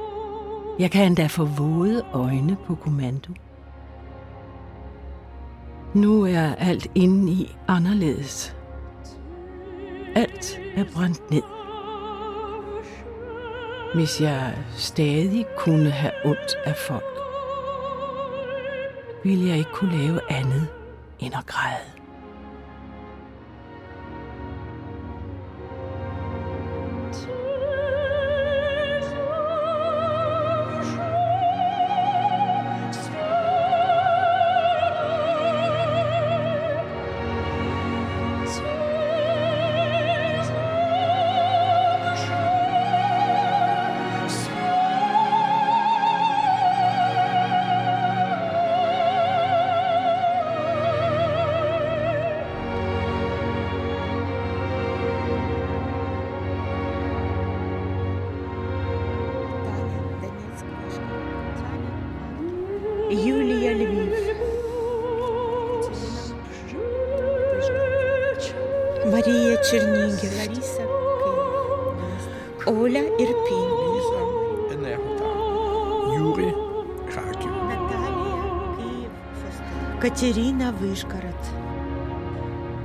Jeg 0.82 0.91
kan 0.91 1.05
endda 1.05 1.27
få 1.27 1.45
våde 1.45 2.05
øjne 2.13 2.57
på 2.65 2.75
kommando. 2.75 3.34
Nu 5.93 6.25
er 6.25 6.55
alt 6.55 6.88
inde 6.95 7.32
i 7.32 7.55
anderledes. 7.67 8.55
Alt 10.15 10.59
er 10.75 10.86
brændt 10.93 11.32
ned. 11.32 11.41
Hvis 13.93 14.21
jeg 14.21 14.57
stadig 14.77 15.45
kunne 15.57 15.89
have 15.89 16.13
ondt 16.25 16.55
af 16.65 16.75
folk, 16.75 17.17
ville 19.23 19.47
jeg 19.47 19.57
ikke 19.57 19.71
kunne 19.73 19.97
lave 19.97 20.32
andet 20.32 20.67
end 21.19 21.34
at 21.38 21.45
græde. 21.45 22.01
Катерина 80.22 80.72
Вишгород. 80.72 81.41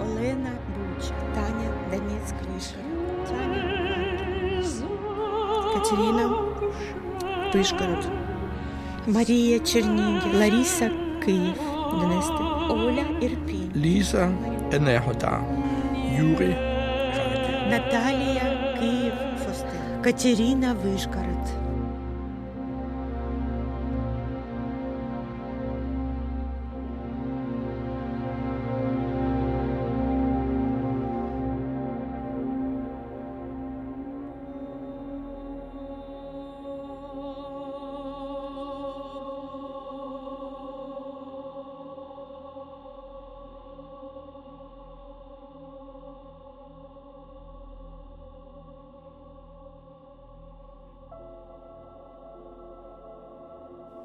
Олена 0.01 0.53
Буча. 0.73 1.13
Таня 1.35 1.69
Донецьк 1.91 2.35
Вишгород. 2.49 3.29
Таня 3.29 3.63
Катерина 5.75 6.25
Вишгород. 7.55 8.09
Марія 9.07 9.59
Чернігів. 9.59 10.35
Лариса 10.35 10.91
Київ. 11.25 11.61
Донести. 11.91 12.45
Оля 12.71 13.05
Ірпінь. 13.21 13.73
Lisa 13.77 14.35
Енергота. 14.73 15.41
Юрій 16.19 16.57
Наталія 17.71 18.77
Київ. 18.81 19.13
Фостин. 19.47 20.03
Катерина 20.03 20.77
Вишгород. 20.85 21.66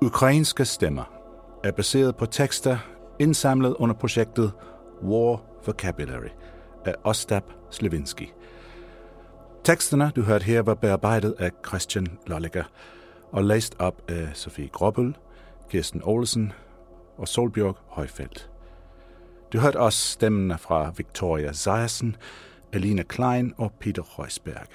Ukrainske 0.06 0.66
stemmer 0.66 1.04
er 1.64 1.72
baseret 1.72 2.16
på 2.16 2.26
tekster 2.26 2.78
indsamlet 3.20 3.76
under 3.80 3.96
projektet 3.96 4.52
War 5.04 5.42
Vocabulary 5.66 6.30
af 6.86 6.96
Ostap 7.04 7.44
Slevinsky. 7.72 8.30
Teksterne, 9.64 10.12
du 10.16 10.22
hørte 10.22 10.46
her, 10.46 10.62
var 10.62 10.74
bearbejdet 10.74 11.36
af 11.40 11.52
Christian 11.68 12.08
Lolliger 12.28 12.64
og 13.32 13.44
læst 13.44 13.76
op 13.80 14.02
af 14.08 14.30
Sofie 14.34 14.68
Grobbel, 14.68 15.18
Kirsten 15.70 16.02
Olsen 16.04 16.54
og 17.18 17.28
Solbjørg 17.28 17.78
Højfeldt. 17.88 18.50
Du 19.54 19.60
hørte 19.60 19.80
også 19.80 20.08
stemmene 20.08 20.58
fra 20.58 20.94
Victoria 20.98 21.54
Sejersen, 21.54 22.16
Alina 22.74 23.04
Klein 23.04 23.54
og 23.58 23.74
Peter 23.80 24.20
Reusberg. 24.20 24.68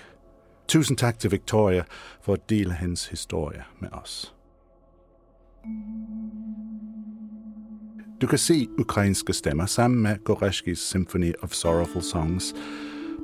Tusind 0.69 0.99
tak 0.99 1.19
til 1.19 1.31
Victoria 1.31 1.85
for 2.21 2.33
at 2.33 2.51
dele 2.51 2.75
hendes 2.75 3.07
historie 3.07 3.65
med 3.81 3.89
os. 3.93 4.36
Du 8.21 8.27
kan 8.27 8.39
se 8.39 8.69
ukrainske 8.79 9.33
stemmer 9.33 9.67
sammen 9.67 10.03
med 10.03 10.25
Goreshkis 10.25 10.79
Symphony 10.79 11.33
of 11.43 11.53
Sorrowful 11.53 12.03
Songs 12.03 12.55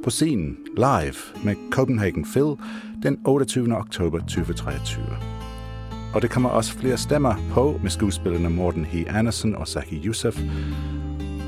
på 0.05 0.11
scenen 0.11 0.57
live 0.77 1.45
med 1.45 1.55
Copenhagen 1.71 2.25
Phil 2.25 2.57
den 3.03 3.19
28. 3.25 3.77
oktober 3.77 4.19
2023. 4.19 5.03
Og 6.15 6.23
det 6.23 6.31
kommer 6.31 6.49
også 6.49 6.73
flere 6.79 6.99
stemmer 6.99 7.35
på 7.51 7.81
med 7.83 7.91
skuespillerne 7.91 8.51
Morten 8.51 8.85
H. 8.85 8.97
Andersen 9.09 9.55
og 9.55 9.69
Saki 9.69 10.03
Youssef, 10.07 10.41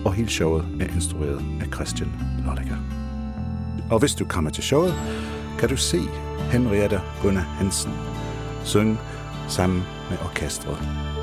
og 0.05 0.15
hele 0.15 0.29
showet 0.29 0.65
er 0.81 0.95
instrueret 0.95 1.43
af 1.61 1.67
Christian 1.75 2.11
Lolliger. 2.47 2.77
Og 3.91 3.99
hvis 3.99 4.15
du 4.15 4.25
kommer 4.25 4.51
til 4.51 4.65
showet, 4.65 4.95
kan 5.59 5.69
du 5.69 5.77
se 5.77 5.99
Henriette 6.53 7.01
Gunnar 7.23 7.41
Hansen 7.41 7.93
synge 8.65 8.99
sammen 9.49 9.83
med 10.11 10.19
orkestret, 10.25 10.79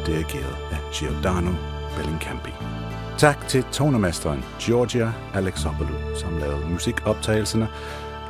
dirigeret 0.05 0.55
af 0.71 0.77
Giordano 0.93 1.51
Bellincampi. 1.97 2.51
Tak 3.17 3.47
til 3.47 3.63
tonemesteren 3.63 4.45
Georgia 4.59 5.11
Alexopoulou, 5.33 6.15
som 6.15 6.37
lavede 6.37 6.69
musikoptagelserne. 6.69 7.67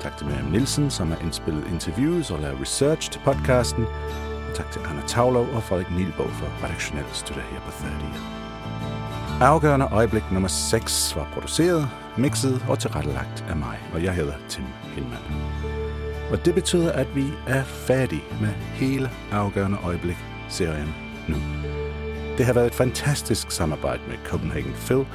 Tak 0.01 0.17
til 0.17 0.27
Miriam 0.27 0.45
Nielsen, 0.45 0.91
som 0.91 1.11
har 1.11 1.17
indspillet 1.17 1.67
interviews 1.71 2.31
og 2.31 2.39
lavet 2.39 2.61
research 2.61 3.11
til 3.11 3.21
podcasten. 3.25 3.85
Og 4.49 4.55
tak 4.55 4.71
til 4.71 4.81
Anna 4.89 5.01
Tavlov 5.07 5.47
og 5.53 5.63
Frederik 5.63 5.91
Nielbo 5.91 6.23
for 6.23 6.65
redaktionel 6.65 7.05
støtte 7.13 7.41
her 7.41 7.59
på 7.59 7.71
30. 7.71 7.91
Afgørende 9.41 9.87
øjeblik 9.91 10.31
nummer 10.31 10.49
6 10.49 11.15
var 11.15 11.27
produceret, 11.33 11.89
mixet 12.17 12.65
og 12.69 12.79
tilrettelagt 12.79 13.45
af 13.49 13.55
mig, 13.55 13.79
og 13.93 14.03
jeg 14.03 14.13
hedder 14.13 14.33
Tim 14.49 14.65
Hindman. 14.95 15.19
Og 16.31 16.45
det 16.45 16.55
betyder, 16.55 16.91
at 16.91 17.15
vi 17.15 17.25
er 17.47 17.63
færdige 17.63 18.23
med 18.41 18.49
hele 18.49 19.09
afgørende 19.31 19.77
serien 20.51 20.93
nu. 21.27 21.35
Det 22.37 22.45
har 22.45 22.53
været 22.53 22.67
et 22.67 22.75
fantastisk 22.75 23.51
samarbejde 23.51 24.01
med 24.07 24.17
Copenhagen 24.25 24.73
Phil, 24.73 25.05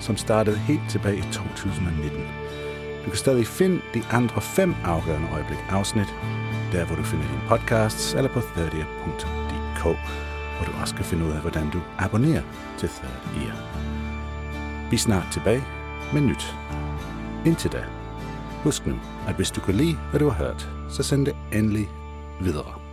som 0.00 0.16
startede 0.16 0.58
helt 0.58 0.90
tilbage 0.90 1.18
i 1.18 1.22
2019. 1.32 2.20
Du 3.04 3.10
kan 3.10 3.18
stadig 3.18 3.46
finde 3.46 3.80
de 3.94 4.02
andre 4.10 4.40
fem 4.40 4.74
afgørende 4.84 5.28
øjeblik 5.32 5.58
afsnit, 5.68 6.14
der 6.72 6.84
hvor 6.86 6.96
du 6.96 7.02
finder 7.02 7.26
dine 7.26 7.48
podcasts, 7.48 8.14
eller 8.14 8.32
på 8.32 8.40
30.dk. 8.40 9.82
hvor 9.82 10.66
du 10.66 10.80
også 10.80 10.94
kan 10.94 11.04
finde 11.04 11.24
ud 11.24 11.30
af, 11.30 11.40
hvordan 11.40 11.70
du 11.70 11.80
abonnerer 11.98 12.42
til 12.78 12.88
Third 12.88 13.46
Ear. 13.46 13.56
Vi 14.90 14.96
er 14.96 15.00
snart 15.00 15.26
tilbage 15.32 15.64
med 16.12 16.20
nyt. 16.20 16.54
Indtil 17.46 17.72
da, 17.72 17.84
husk 18.62 18.86
nu, 18.86 18.94
at 19.28 19.34
hvis 19.34 19.50
du 19.50 19.60
kan 19.60 19.74
lide, 19.74 19.96
hvad 20.10 20.20
du 20.20 20.28
har 20.28 20.44
hørt, 20.44 20.68
så 20.88 21.02
send 21.02 21.26
det 21.26 21.36
endelig 21.52 21.88
videre. 22.40 22.85